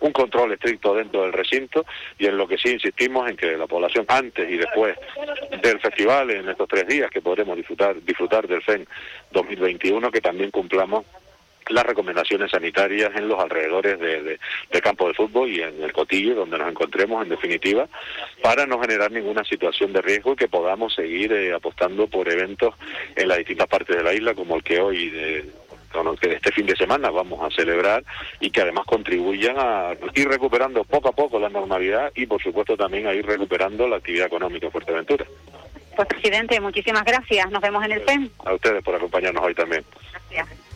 Un 0.00 0.10
control 0.10 0.52
estricto 0.52 0.94
dentro 0.94 1.22
del 1.22 1.32
recinto 1.32 1.86
y 2.18 2.26
en 2.26 2.36
lo 2.36 2.48
que 2.48 2.58
sí 2.58 2.70
insistimos 2.70 3.30
en 3.30 3.36
que 3.36 3.56
la 3.56 3.68
población 3.68 4.04
antes 4.08 4.50
y 4.50 4.56
después 4.56 4.96
del 5.62 5.78
festival, 5.78 6.32
en 6.32 6.48
estos 6.48 6.66
tres 6.66 6.88
días 6.88 7.08
que 7.08 7.20
podremos 7.20 7.56
disfrutar, 7.56 8.02
disfrutar 8.02 8.48
del 8.48 8.62
FEN 8.62 8.84
2021, 9.30 10.10
que 10.10 10.20
también 10.20 10.50
cumplamos 10.50 11.04
las 11.70 11.84
recomendaciones 11.84 12.50
sanitarias 12.50 13.10
en 13.16 13.28
los 13.28 13.38
alrededores 13.38 13.98
de, 13.98 14.22
de- 14.22 14.80
campo 14.80 15.08
de 15.08 15.14
fútbol 15.14 15.50
y 15.50 15.60
en 15.60 15.82
el 15.82 15.92
cotillo 15.92 16.34
donde 16.36 16.56
nos 16.56 16.68
encontremos 16.70 17.22
en 17.22 17.28
definitiva 17.30 17.88
para 18.42 18.64
no 18.64 18.80
generar 18.80 19.10
ninguna 19.10 19.44
situación 19.44 19.92
de 19.92 20.00
riesgo 20.00 20.32
y 20.32 20.36
que 20.36 20.48
podamos 20.48 20.94
seguir 20.94 21.32
eh, 21.32 21.52
apostando 21.52 22.06
por 22.06 22.28
eventos 22.32 22.74
en 23.16 23.28
las 23.28 23.38
distintas 23.38 23.66
partes 23.66 23.96
de 23.96 24.02
la 24.04 24.14
isla 24.14 24.34
como 24.34 24.56
el 24.56 24.62
que 24.62 24.80
hoy 24.80 25.10
de, 25.10 25.50
con 25.92 26.06
el 26.06 26.18
que 26.18 26.32
este 26.34 26.52
fin 26.52 26.64
de 26.66 26.76
semana 26.76 27.10
vamos 27.10 27.40
a 27.42 27.54
celebrar 27.54 28.04
y 28.40 28.50
que 28.50 28.60
además 28.62 28.84
contribuyan 28.86 29.56
a 29.58 29.92
ir 30.14 30.28
recuperando 30.28 30.84
poco 30.84 31.08
a 31.08 31.12
poco 31.12 31.38
la 31.40 31.48
normalidad 31.50 32.12
y 32.14 32.26
por 32.26 32.40
supuesto 32.42 32.76
también 32.76 33.06
a 33.08 33.14
ir 33.14 33.26
recuperando 33.26 33.86
la 33.88 33.96
actividad 33.96 34.26
económica 34.28 34.66
en 34.66 34.72
Fuerteventura. 34.72 35.26
Pues 35.96 36.06
presidente, 36.08 36.60
muchísimas 36.60 37.04
gracias. 37.04 37.50
Nos 37.50 37.60
vemos 37.60 37.84
en 37.84 37.92
el 37.92 38.00
FEN. 38.02 38.30
A 38.44 38.54
ustedes 38.54 38.82
por 38.84 38.94
acompañarnos 38.94 39.42
hoy 39.42 39.54
también. 39.54 39.84
Gracias. 40.30 40.67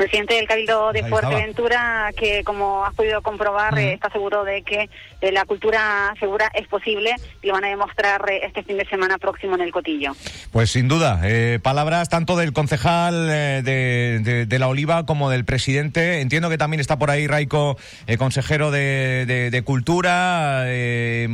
Presidente 0.00 0.32
del 0.32 0.48
Cabildo 0.48 0.94
de 0.94 1.04
Fuerteventura, 1.04 2.10
que 2.16 2.42
como 2.42 2.86
has 2.86 2.94
podido 2.94 3.20
comprobar, 3.20 3.78
eh, 3.78 3.92
está 3.92 4.08
seguro 4.08 4.44
de 4.44 4.62
que 4.62 4.88
eh, 5.20 5.30
la 5.30 5.44
cultura 5.44 6.14
segura 6.18 6.50
es 6.54 6.66
posible 6.68 7.14
y 7.42 7.48
lo 7.48 7.52
van 7.52 7.66
a 7.66 7.68
demostrar 7.68 8.24
eh, 8.30 8.40
este 8.46 8.62
fin 8.62 8.78
de 8.78 8.86
semana 8.86 9.18
próximo 9.18 9.56
en 9.56 9.60
el 9.60 9.70
Cotillo. 9.72 10.16
Pues 10.52 10.70
sin 10.70 10.88
duda, 10.88 11.20
palabras 11.62 12.08
tanto 12.08 12.34
del 12.38 12.54
concejal 12.54 13.26
de, 13.26 14.46
de, 14.48 14.58
La 14.58 14.68
Oliva 14.68 15.04
como 15.04 15.28
del 15.28 15.44
presidente. 15.44 16.22
Entiendo 16.22 16.48
que 16.48 16.56
también 16.56 16.80
está 16.80 16.98
por 16.98 17.10
ahí 17.10 17.26
Raico, 17.26 17.76
consejero 18.16 18.70
de, 18.70 19.62
Cultura, 19.66 20.64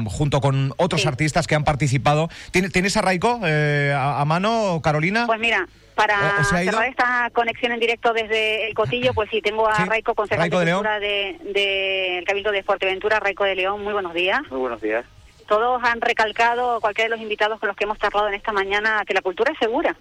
junto 0.06 0.40
con 0.40 0.74
otros 0.76 1.06
artistas 1.06 1.46
que 1.46 1.54
han 1.54 1.62
participado. 1.62 2.28
¿Tienes 2.50 2.96
a 2.96 3.02
Raico 3.02 3.40
a, 3.44 4.20
a 4.20 4.24
mano, 4.24 4.80
Carolina? 4.82 5.26
Pues 5.26 5.38
mira, 5.38 5.68
para 5.96 6.44
cerrar 6.44 6.86
esta 6.86 7.30
conexión 7.32 7.72
en 7.72 7.80
directo 7.80 8.12
desde 8.12 8.68
el 8.68 8.74
Cotillo, 8.74 9.14
pues 9.14 9.30
sí, 9.30 9.40
tengo 9.40 9.66
a 9.66 9.84
Raico, 9.86 10.14
concejal 10.14 10.50
de, 10.50 10.56
Cultura 10.56 11.00
del 11.00 12.24
Cabildo 12.26 12.52
de 12.52 12.62
Fuerteventura, 12.62 13.18
Raico 13.18 13.44
de 13.44 13.56
León. 13.56 13.82
Muy 13.82 13.94
buenos 13.94 14.12
días. 14.12 14.42
Muy 14.50 14.60
buenos 14.60 14.80
días. 14.82 15.06
Todos 15.48 15.82
han 15.84 16.00
recalcado, 16.00 16.80
cualquiera 16.80 17.06
de 17.08 17.16
los 17.16 17.22
invitados 17.22 17.58
con 17.60 17.68
los 17.68 17.76
que 17.76 17.84
hemos 17.84 17.98
charlado 17.98 18.28
en 18.28 18.34
esta 18.34 18.52
mañana, 18.52 19.04
que 19.06 19.14
la 19.14 19.22
cultura 19.22 19.52
es 19.52 19.58
segura. 19.58 19.96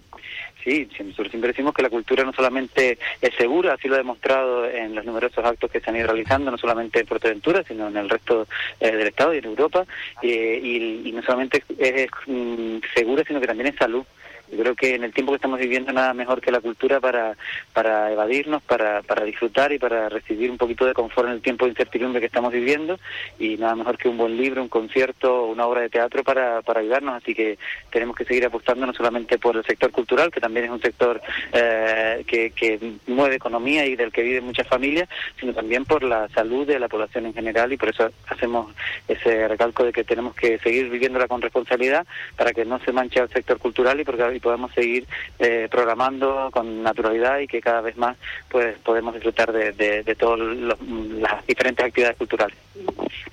Sí, 0.62 0.88
nosotros 0.98 1.30
siempre 1.30 1.52
decimos 1.52 1.72
que 1.72 1.82
la 1.82 1.88
cultura 1.88 2.24
no 2.24 2.32
solamente 2.32 2.98
es 3.22 3.34
segura, 3.36 3.74
así 3.74 3.86
lo 3.86 3.94
ha 3.94 3.98
demostrado 3.98 4.68
en 4.68 4.94
los 4.96 5.04
numerosos 5.04 5.44
actos 5.44 5.70
que 5.70 5.80
se 5.80 5.88
han 5.88 5.96
ido 5.96 6.08
realizando, 6.08 6.50
no 6.50 6.58
solamente 6.58 7.00
en 7.00 7.06
Fuerteventura, 7.06 7.62
sino 7.66 7.86
en 7.86 7.96
el 7.96 8.10
resto 8.10 8.48
eh, 8.80 8.90
del 8.90 9.06
Estado 9.06 9.32
y 9.32 9.38
en 9.38 9.44
Europa. 9.44 9.86
Eh, 10.20 10.60
y, 10.62 11.12
no 11.12 11.22
solamente 11.22 11.62
es, 11.78 12.10
mm, 12.26 12.78
segura, 12.94 13.22
sino 13.26 13.40
que 13.40 13.46
también 13.46 13.68
es 13.68 13.76
salud. 13.76 14.04
Yo 14.50 14.58
creo 14.58 14.74
que 14.74 14.94
en 14.94 15.04
el 15.04 15.12
tiempo 15.12 15.32
que 15.32 15.36
estamos 15.36 15.58
viviendo 15.58 15.92
nada 15.92 16.14
mejor 16.14 16.40
que 16.40 16.50
la 16.50 16.60
cultura 16.60 17.00
para, 17.00 17.36
para 17.72 18.12
evadirnos, 18.12 18.62
para, 18.62 19.02
para 19.02 19.24
disfrutar 19.24 19.72
y 19.72 19.78
para 19.78 20.08
recibir 20.08 20.50
un 20.50 20.58
poquito 20.58 20.86
de 20.86 20.94
confort 20.94 21.28
en 21.28 21.34
el 21.34 21.42
tiempo 21.42 21.64
de 21.64 21.70
incertidumbre 21.70 22.20
que 22.20 22.26
estamos 22.26 22.52
viviendo 22.52 22.98
y 23.38 23.56
nada 23.56 23.74
mejor 23.74 23.98
que 23.98 24.08
un 24.08 24.16
buen 24.16 24.36
libro, 24.36 24.62
un 24.62 24.68
concierto, 24.68 25.46
una 25.46 25.66
obra 25.66 25.82
de 25.82 25.88
teatro 25.88 26.22
para, 26.22 26.62
para 26.62 26.80
ayudarnos. 26.80 27.16
Así 27.16 27.34
que 27.34 27.58
tenemos 27.90 28.16
que 28.16 28.24
seguir 28.24 28.46
apostando 28.46 28.86
no 28.86 28.92
solamente 28.92 29.38
por 29.38 29.56
el 29.56 29.64
sector 29.64 29.90
cultural, 29.90 30.30
que 30.30 30.40
también 30.40 30.66
es 30.66 30.70
un 30.70 30.80
sector 30.80 31.20
eh, 31.52 32.24
que, 32.26 32.50
que 32.50 32.78
mueve 33.06 33.36
economía 33.36 33.86
y 33.86 33.96
del 33.96 34.12
que 34.12 34.22
viven 34.22 34.44
muchas 34.44 34.68
familias, 34.68 35.08
sino 35.40 35.52
también 35.52 35.84
por 35.84 36.02
la 36.02 36.28
salud 36.28 36.66
de 36.66 36.78
la 36.78 36.88
población 36.88 37.26
en 37.26 37.34
general 37.34 37.72
y 37.72 37.76
por 37.76 37.88
eso 37.88 38.10
hacemos 38.28 38.74
ese 39.08 39.48
recalco 39.48 39.84
de 39.84 39.92
que 39.92 40.04
tenemos 40.04 40.34
que 40.34 40.58
seguir 40.58 40.88
viviéndola 40.88 41.28
con 41.28 41.42
responsabilidad 41.42 42.06
para 42.36 42.52
que 42.52 42.64
no 42.64 42.78
se 42.80 42.92
manche 42.92 43.20
el 43.20 43.28
sector 43.28 43.58
cultural 43.58 44.00
y 44.00 44.04
porque 44.04 44.22
y 44.36 44.40
podemos 44.40 44.72
seguir 44.72 45.06
eh, 45.38 45.68
programando 45.70 46.50
con 46.52 46.82
naturalidad 46.82 47.38
y 47.38 47.46
que 47.46 47.60
cada 47.60 47.80
vez 47.80 47.96
más 47.96 48.16
pues 48.48 48.78
podemos 48.78 49.14
disfrutar 49.14 49.52
de, 49.52 49.72
de, 49.72 50.14
todas 50.14 50.40
las 50.40 51.46
diferentes 51.46 51.84
actividades 51.84 52.16
culturales. 52.16 52.56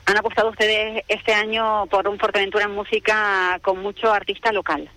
Han 0.05 0.17
apostado 0.17 0.49
ustedes 0.49 1.03
este 1.07 1.33
año 1.33 1.85
por 1.87 2.07
un 2.07 2.17
Fuerteventura 2.17 2.65
en 2.65 2.71
música 2.71 3.59
con 3.61 3.79
mucho 3.81 4.11
artista 4.11 4.51
local 4.51 4.89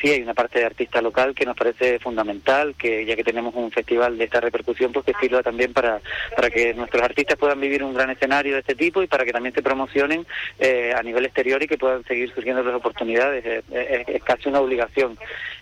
sí 0.00 0.10
hay 0.10 0.22
una 0.22 0.34
parte 0.34 0.58
de 0.58 0.66
artista 0.66 1.00
local 1.00 1.34
que 1.34 1.46
nos 1.46 1.56
parece 1.56 1.98
fundamental, 1.98 2.74
que 2.76 3.04
ya 3.06 3.16
que 3.16 3.24
tenemos 3.24 3.54
un 3.54 3.70
festival 3.70 4.18
de 4.18 4.24
esta 4.24 4.40
repercusión, 4.40 4.92
pues 4.92 5.06
que 5.06 5.14
sirva 5.20 5.42
también 5.42 5.72
para, 5.72 6.00
para 6.34 6.50
que 6.50 6.74
nuestros 6.74 7.02
artistas 7.02 7.38
puedan 7.38 7.60
vivir 7.60 7.82
un 7.82 7.94
gran 7.94 8.10
escenario 8.10 8.54
de 8.54 8.60
este 8.60 8.74
tipo 8.74 9.02
y 9.02 9.06
para 9.06 9.24
que 9.24 9.32
también 9.32 9.54
se 9.54 9.62
promocionen 9.62 10.26
eh, 10.58 10.92
a 10.96 11.02
nivel 11.02 11.24
exterior 11.24 11.62
y 11.62 11.68
que 11.68 11.78
puedan 11.78 12.04
seguir 12.04 12.32
surgiendo 12.34 12.62
las 12.62 12.74
oportunidades. 12.74 13.64
es, 13.70 14.22
casi 14.24 14.48
una 14.48 14.60
obligación. 14.60 15.18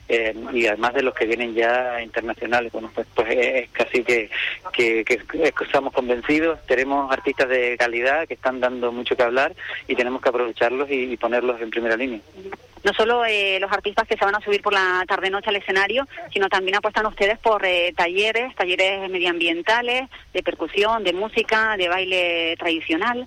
Eh, 0.09 0.35
y 0.53 0.67
además 0.67 0.95
de 0.95 1.03
los 1.03 1.15
que 1.15 1.27
vienen 1.27 1.55
ya 1.55 2.03
internacionales, 2.03 2.73
bueno, 2.73 2.91
pues, 2.95 3.07
pues 3.15 3.29
es 3.31 3.71
casi 3.71 4.03
que, 4.03 4.29
que, 4.73 5.05
que, 5.05 5.21
estamos 5.65 5.93
convencidos, 5.93 6.59
tenemos 6.67 7.11
artistas 7.11 7.49
de 7.49 7.77
calidad 7.79 8.27
que 8.27 8.35
están 8.35 8.61
dando 8.61 8.93
mucho 8.93 9.17
que 9.17 9.23
hablar 9.23 9.55
y 9.89 9.95
tenemos 9.95 10.21
que 10.21 10.29
aprovecharlos 10.29 10.89
y 10.91 11.17
ponerlos 11.17 11.61
en 11.61 11.71
primera 11.71 11.97
línea 11.97 12.21
no 12.85 12.93
solo 12.93 13.25
eh, 13.25 13.59
los 13.61 13.71
artistas 13.71 14.07
que 14.07 14.17
se 14.17 14.25
van 14.25 14.35
a 14.35 14.41
subir 14.41 14.63
por 14.63 14.73
la 14.73 15.05
tarde-noche 15.07 15.51
al 15.51 15.57
escenario, 15.57 16.07
sino 16.33 16.49
también 16.49 16.77
apuestan 16.77 17.07
ustedes 17.07 17.39
por 17.39 17.65
eh, 17.65 17.93
talleres, 17.97 18.55
talleres 18.57 19.09
medioambientales, 19.09 20.09
de 20.33 20.43
percusión, 20.43 21.05
de 21.05 21.13
música, 21.13 21.77
de 21.77 21.89
baile 21.89 22.57
tradicional. 22.59 23.27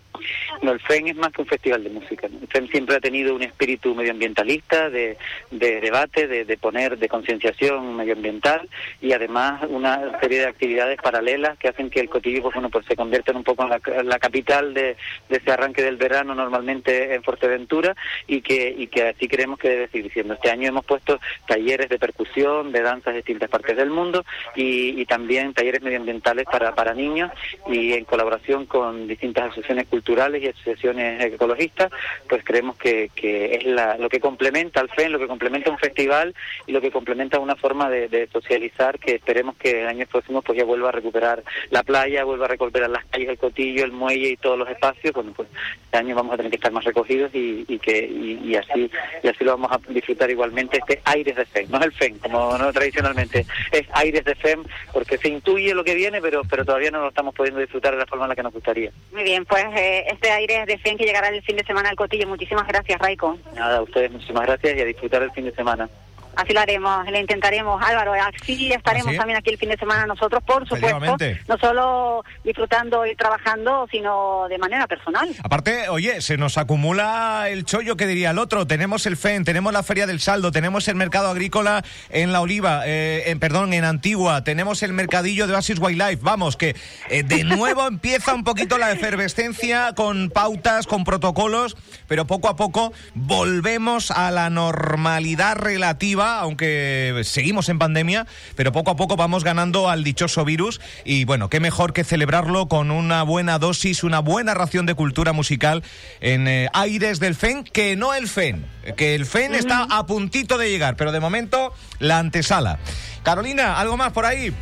No, 0.62 0.72
el 0.72 0.80
FEN 0.80 1.08
es 1.08 1.16
más 1.16 1.32
que 1.32 1.42
un 1.42 1.48
festival 1.48 1.84
de 1.84 1.90
música. 1.90 2.28
El 2.28 2.48
FEN 2.48 2.68
siempre 2.68 2.96
ha 2.96 3.00
tenido 3.00 3.36
un 3.36 3.44
espíritu 3.44 3.96
medioambientalista, 3.96 4.90
de, 4.90 5.18
debate, 5.52 6.28
de, 6.28 6.58
poner, 6.58 6.98
de 6.98 7.08
concienciación 7.08 7.96
medioambiental 7.96 8.68
y 9.02 9.14
además 9.14 9.64
una 9.70 10.20
serie 10.20 10.40
de 10.40 10.48
actividades 10.48 11.00
paralelas 11.02 11.58
que 11.58 11.70
hacen 11.70 11.90
que 11.90 12.00
el 12.00 12.10
cotillo 12.10 12.42
pues, 12.42 12.56
bueno, 12.56 12.70
pues 12.70 12.86
se 12.86 12.96
convierta 12.96 13.32
un 13.32 13.44
poco 13.44 13.64
en 13.64 14.10
la, 14.10 14.20
capital 14.20 14.74
de, 14.74 14.96
ese 15.29 15.51
arranque 15.51 15.84
del 15.84 15.98
verano 15.98 16.34
normalmente 16.34 17.14
en 17.14 17.24
Fuerteventura 17.24 17.96
y 18.27 18.42
que, 18.42 18.74
y 18.75 18.88
que 18.88 19.10
así 19.10 19.27
creemos 19.27 19.45
que 19.60 19.70
debe 19.70 19.88
seguir 19.88 20.12
siendo. 20.12 20.34
Este 20.34 20.50
año 20.50 20.70
hemos 20.70 20.86
puesto 20.86 21.20
talleres 21.48 21.90
de 21.90 22.00
percusión, 22.00 22.72
de 22.72 22.81
danzas 22.81 23.14
de 23.14 23.20
distintas 23.20 23.50
partes 23.50 23.77
del 23.77 23.90
mundo 23.90 24.25
y, 24.55 25.05
también 25.05 25.53
talleres 25.53 25.84
medioambientales 25.84 26.46
para, 26.46 26.74
para 26.74 26.96
niños 26.96 27.31
y 27.68 27.94
en 27.94 28.05
colaboración 28.05 28.66
con 28.66 29.08
distintas 29.08 29.46
asociaciones 29.46 29.88
culturales 29.88 30.42
y 30.42 30.48
asociaciones 30.48 31.24
ecologistas, 31.24 31.92
pues 32.27 32.44
creemos 32.44 32.75
que, 32.77 33.12
que 33.16 33.53
es 33.55 33.66
la, 33.66 33.98
lo 33.98 34.10
que 34.10 34.20
complementa 34.20 34.79
al 34.79 34.90
FEN, 34.90 35.12
lo 35.12 35.20
que 35.20 35.27
complementa 35.27 35.70
un 35.70 35.77
festival 35.77 36.34
y 36.66 36.72
lo 36.72 36.81
que 36.81 36.92
complementa 36.92 37.40
una 37.40 37.55
forma 37.55 37.90
de, 37.90 38.27
socializar 38.31 39.00
que 39.00 39.16
esperemos 39.16 39.55
que 39.58 39.81
el 39.81 39.88
año 39.88 40.05
próximo 40.08 40.42
pues 40.42 40.58
ya 40.58 40.66
vuelva 40.66 40.90
a 40.90 40.92
recuperar 40.92 41.44
la 41.70 41.84
playa, 41.84 42.24
vuelva 42.24 42.46
a 42.46 42.50
recuperar 42.50 42.90
las 42.90 43.05
calles 43.05 43.27
del 43.27 43.38
Cotillo, 43.38 43.86
el 43.86 43.92
muelle 43.92 44.29
y 44.29 44.38
todos 44.38 44.58
los 44.58 44.70
espacios. 44.70 45.14
Bueno, 45.14 45.34
pues 45.36 45.48
este 45.84 45.98
año 45.98 46.16
vamos 46.16 46.34
a 46.34 46.38
tener 46.38 46.50
que 46.50 46.58
estar 46.58 46.72
más 46.72 46.84
recogidos 46.84 47.31
y, 47.34 47.64
que 47.79 48.05
y, 48.05 48.55
así 48.55 48.90
y 49.22 49.27
así 49.27 49.35
lo 49.44 49.58
vamos 49.58 49.72
a 49.72 49.80
disfrutar 49.92 50.30
igualmente 50.30 50.78
este 50.78 51.02
aires 51.06 51.36
de 51.36 51.46
FEM, 51.46 51.70
no 51.70 51.78
es 51.80 51.86
el 51.86 51.92
FEM 51.94 52.18
como 52.20 52.58
no 52.58 52.72
tradicionalmente, 52.72 53.46
es 53.72 53.88
aires 53.94 54.24
de 54.24 54.36
FEM 54.36 54.64
porque 54.94 55.18
se 55.18 55.30
intuye 55.30 55.74
lo 55.74 55.84
que 55.84 55.96
viene 55.96 56.22
pero 56.22 56.42
pero 56.50 56.66
todavía 56.66 56.92
no 56.92 57.02
lo 57.02 57.10
estamos 57.10 57.34
pudiendo 57.36 57.60
disfrutar 57.60 57.94
de 57.94 58.00
la 58.00 58.06
forma 58.06 58.26
en 58.26 58.30
la 58.30 58.36
que 58.36 58.44
nos 58.44 58.54
gustaría. 58.54 58.92
Muy 59.12 59.24
bien, 59.24 59.46
pues 59.46 59.66
eh, 59.76 60.06
este 60.12 60.32
aire 60.32 60.66
de 60.66 60.78
FEM 60.78 60.98
que 60.98 61.06
llegará 61.06 61.30
el 61.30 61.42
fin 61.44 61.58
de 61.58 61.66
semana 61.66 61.90
al 61.90 61.96
Cotillo, 61.96 62.28
muchísimas 62.28 62.68
gracias 62.68 63.00
Raico. 63.00 63.38
Nada, 63.54 63.78
a 63.78 63.82
ustedes 63.82 64.12
muchísimas 64.12 64.46
gracias 64.46 64.78
y 64.78 64.82
a 64.82 64.86
disfrutar 64.86 65.24
el 65.24 65.32
fin 65.32 65.46
de 65.46 65.52
semana. 65.54 65.90
Así 66.36 66.54
lo 66.54 66.60
haremos, 66.60 67.06
le 67.10 67.20
intentaremos, 67.20 67.82
Álvaro. 67.82 68.14
Así 68.14 68.72
estaremos 68.72 69.16
también 69.16 69.38
aquí 69.38 69.52
el 69.52 69.58
fin 69.58 69.70
de 69.70 69.78
semana 69.78 70.06
nosotros, 70.06 70.44
por 70.44 70.68
supuesto. 70.68 71.18
No 71.48 71.58
solo 71.58 72.24
disfrutando 72.44 73.06
y 73.06 73.16
trabajando, 73.16 73.88
sino 73.92 74.48
de 74.50 74.58
manera 74.58 74.88
personal. 74.88 75.30
Aparte, 75.44 75.90
oye, 75.90 76.22
se 76.22 76.38
nos 76.38 76.58
acumula 76.58 77.48
el 77.50 77.66
chollo 77.66 77.96
que 77.98 78.08
diría 78.08 78.32
el 78.32 78.40
otro. 78.40 78.68
Tenemos 78.68 79.06
el 79.06 79.18
FEN, 79.18 79.44
tenemos 79.44 79.74
la 79.74 79.84
Feria 79.84 80.08
del 80.08 80.20
Saldo, 80.20 80.52
tenemos 80.52 80.88
el 80.88 80.96
mercado 80.96 81.30
agrícola 81.30 81.84
en 82.10 82.32
La 82.32 82.42
Oliva, 82.42 82.84
eh, 82.86 83.24
en, 83.28 83.40
perdón, 83.40 83.74
en 83.74 83.84
Antigua, 83.86 84.44
tenemos 84.44 84.84
el 84.84 84.94
mercadillo 84.94 85.48
de 85.48 85.54
Oasis 85.54 85.80
Wildlife. 85.80 86.20
Vamos, 86.22 86.58
que 86.58 86.76
eh, 87.10 87.24
de 87.24 87.44
nuevo 87.44 87.88
empieza 87.88 88.34
un 88.34 88.44
poquito 88.44 88.78
la 88.78 88.92
efervescencia 88.92 89.94
con 89.96 90.30
pautas, 90.30 90.88
con 90.88 91.04
protocolos, 91.04 91.78
pero 92.08 92.26
poco 92.26 92.50
a 92.50 92.56
poco 92.56 92.94
volvemos 93.14 94.12
a 94.12 94.32
la 94.32 94.50
normalidad 94.50 95.56
relativa 95.56 96.25
aunque 96.25 97.22
seguimos 97.24 97.70
en 97.70 97.79
pandemia, 97.79 98.27
pero 98.55 98.72
poco 98.72 98.92
a 98.92 98.96
poco 98.96 99.16
vamos 99.16 99.44
ganando 99.44 99.90
al 99.90 100.03
dichoso 100.03 100.46
virus 100.46 100.81
y 101.03 101.25
bueno, 101.25 101.50
qué 101.50 101.59
mejor 101.59 101.94
que 101.94 102.03
celebrarlo 102.03 102.68
con 102.68 102.92
una 102.92 103.24
buena 103.24 103.59
dosis, 103.59 104.03
una 104.03 104.20
buena 104.20 104.53
ración 104.53 104.85
de 104.85 104.96
cultura 104.96 105.33
musical 105.33 105.83
en 106.22 106.48
eh, 106.48 106.70
aires 106.74 107.20
del 107.20 107.35
FEN, 107.35 107.64
que 107.64 107.96
no 107.96 108.14
el 108.14 108.27
FEN, 108.27 108.66
que 108.98 109.16
el 109.16 109.25
FEN 109.25 109.55
está 109.55 109.88
a 109.90 110.05
puntito 110.05 110.57
de 110.57 110.70
llegar, 110.70 110.96
pero 110.96 111.11
de 111.11 111.20
momento 111.20 111.74
la 112.00 112.20
antesala. 112.20 112.79
Carolina, 113.24 113.79
¿algo 113.79 113.98
más 113.98 114.11
por 114.11 114.25
ahí? 114.25 114.53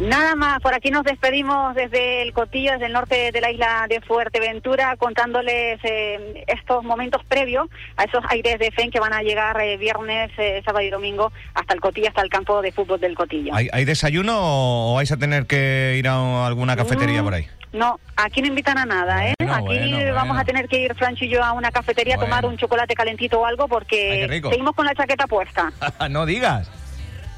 Nada 0.00 0.34
más, 0.34 0.60
por 0.62 0.72
aquí 0.72 0.90
nos 0.90 1.04
despedimos 1.04 1.74
desde 1.74 2.22
el 2.22 2.32
Cotillo, 2.32 2.72
desde 2.72 2.86
el 2.86 2.94
norte 2.94 3.32
de 3.32 3.40
la 3.42 3.50
isla 3.50 3.84
de 3.86 4.00
Fuerteventura, 4.00 4.96
contándoles 4.96 5.78
eh, 5.84 6.44
estos 6.46 6.82
momentos 6.84 7.22
previos 7.28 7.68
a 7.98 8.04
esos 8.04 8.24
aires 8.30 8.58
de 8.58 8.70
FEN 8.70 8.90
que 8.90 8.98
van 8.98 9.12
a 9.12 9.20
llegar 9.20 9.60
eh, 9.60 9.76
viernes, 9.76 10.30
eh, 10.38 10.62
sábado 10.64 10.86
y 10.86 10.88
domingo 10.88 11.30
hasta 11.52 11.74
el 11.74 11.82
Cotillo, 11.82 12.08
hasta 12.08 12.22
el 12.22 12.30
campo 12.30 12.62
de 12.62 12.72
fútbol 12.72 12.98
del 12.98 13.14
Cotillo. 13.14 13.52
¿Hay, 13.54 13.84
desayuno 13.84 14.38
o 14.38 14.94
vais 14.94 15.12
a 15.12 15.18
tener 15.18 15.46
que 15.46 15.96
ir 15.98 16.08
a 16.08 16.46
alguna 16.46 16.76
cafetería 16.76 17.22
por 17.22 17.34
ahí? 17.34 17.46
No, 17.74 18.00
aquí 18.16 18.40
no 18.40 18.48
invitan 18.48 18.78
a 18.78 18.86
nada, 18.86 19.28
¿eh? 19.28 19.34
aquí 19.38 20.04
vamos 20.14 20.38
a 20.38 20.44
tener 20.44 20.66
que 20.66 20.80
ir 20.80 20.94
Francho 20.94 21.26
y 21.26 21.28
yo 21.28 21.44
a 21.44 21.52
una 21.52 21.70
cafetería 21.70 22.16
a 22.16 22.18
tomar 22.18 22.46
un 22.46 22.56
chocolate 22.56 22.94
calentito 22.94 23.38
o 23.38 23.44
algo 23.44 23.68
porque 23.68 24.40
seguimos 24.42 24.74
con 24.74 24.86
la 24.86 24.94
chaqueta 24.94 25.26
puesta. 25.26 25.70
no 26.10 26.24
digas. 26.24 26.79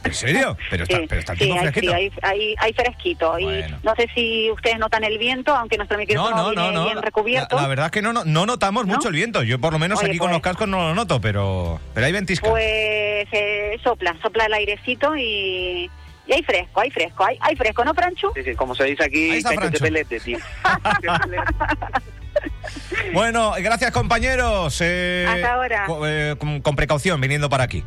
¿En 0.05 0.15
serio? 0.15 0.57
Pero 0.71 0.85
está, 0.85 1.01
pero 1.09 1.21
está 1.21 1.37
sí, 1.37 1.53
fresquito. 1.53 1.93
Sí, 1.93 2.11
hay, 2.23 2.55
hay, 2.59 2.73
fresquito. 2.73 3.39
Y 3.39 3.47
no 3.83 3.95
sé 3.95 4.09
si 4.15 4.51
ustedes 4.51 4.79
notan 4.79 5.05
el 5.05 5.19
viento, 5.19 5.55
aunque 5.55 5.77
nuestro 5.77 5.99
micrófono 5.99 6.53
no, 6.53 6.73
no, 6.73 6.85
bien 6.85 7.03
recubierto. 7.03 7.57
La, 7.57 7.69
verdad 7.69 7.87
es 7.87 7.93
que 7.93 8.03
no, 8.03 8.13
no, 8.13 8.25
no 8.25 8.47
notamos 8.47 8.87
mucho 8.87 9.09
el 9.09 9.15
viento. 9.15 9.43
Yo 9.43 9.61
por 9.61 9.73
lo 9.73 9.79
menos 9.79 10.03
aquí 10.03 10.19
con 10.19 10.29
pues 10.29 10.33
los 10.33 10.43
cascos 10.43 10.69
no 10.69 10.89
lo 10.89 10.95
noto, 10.95 11.21
pero, 11.21 11.81
pero 11.95 12.07
hay 12.07 12.13
ventisca. 12.13 12.49
Pues 12.49 13.29
eh, 13.33 13.79
sopla, 13.83 14.17
sopla 14.23 14.47
el 14.47 14.55
airecito 14.55 15.17
y 15.17 15.91
Y 16.27 16.33
hay 16.33 16.43
fresco, 16.43 16.81
hay 16.81 16.91
fresco, 16.91 17.25
hay, 17.25 17.39
hay 17.41 17.57
fresco, 17.57 17.85
¿no, 17.85 17.95
Franchu? 17.95 18.33
Sí, 18.35 18.43
sí, 18.43 18.55
como 18.55 18.75
se 18.75 18.85
dice 18.85 19.05
aquí, 19.05 19.43
de 19.43 19.81
pelete, 19.81 20.21
tío. 20.21 20.39
bueno, 23.13 23.53
gracias 23.59 23.91
compañeros. 23.91 24.79
Eh, 24.81 25.27
Hasta 25.29 25.55
ahora. 25.55 25.87
Eh, 26.07 26.37
con, 26.39 26.77
precaución, 26.77 27.21
viniendo 27.21 27.49
para 27.49 27.65
aquí. 27.65 27.85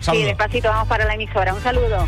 Sí, 0.00 0.22
despacito 0.22 0.68
vamos 0.68 0.88
para 0.88 1.04
la 1.04 1.14
emisora. 1.14 1.54
Un 1.54 1.62
saludo. 1.62 2.06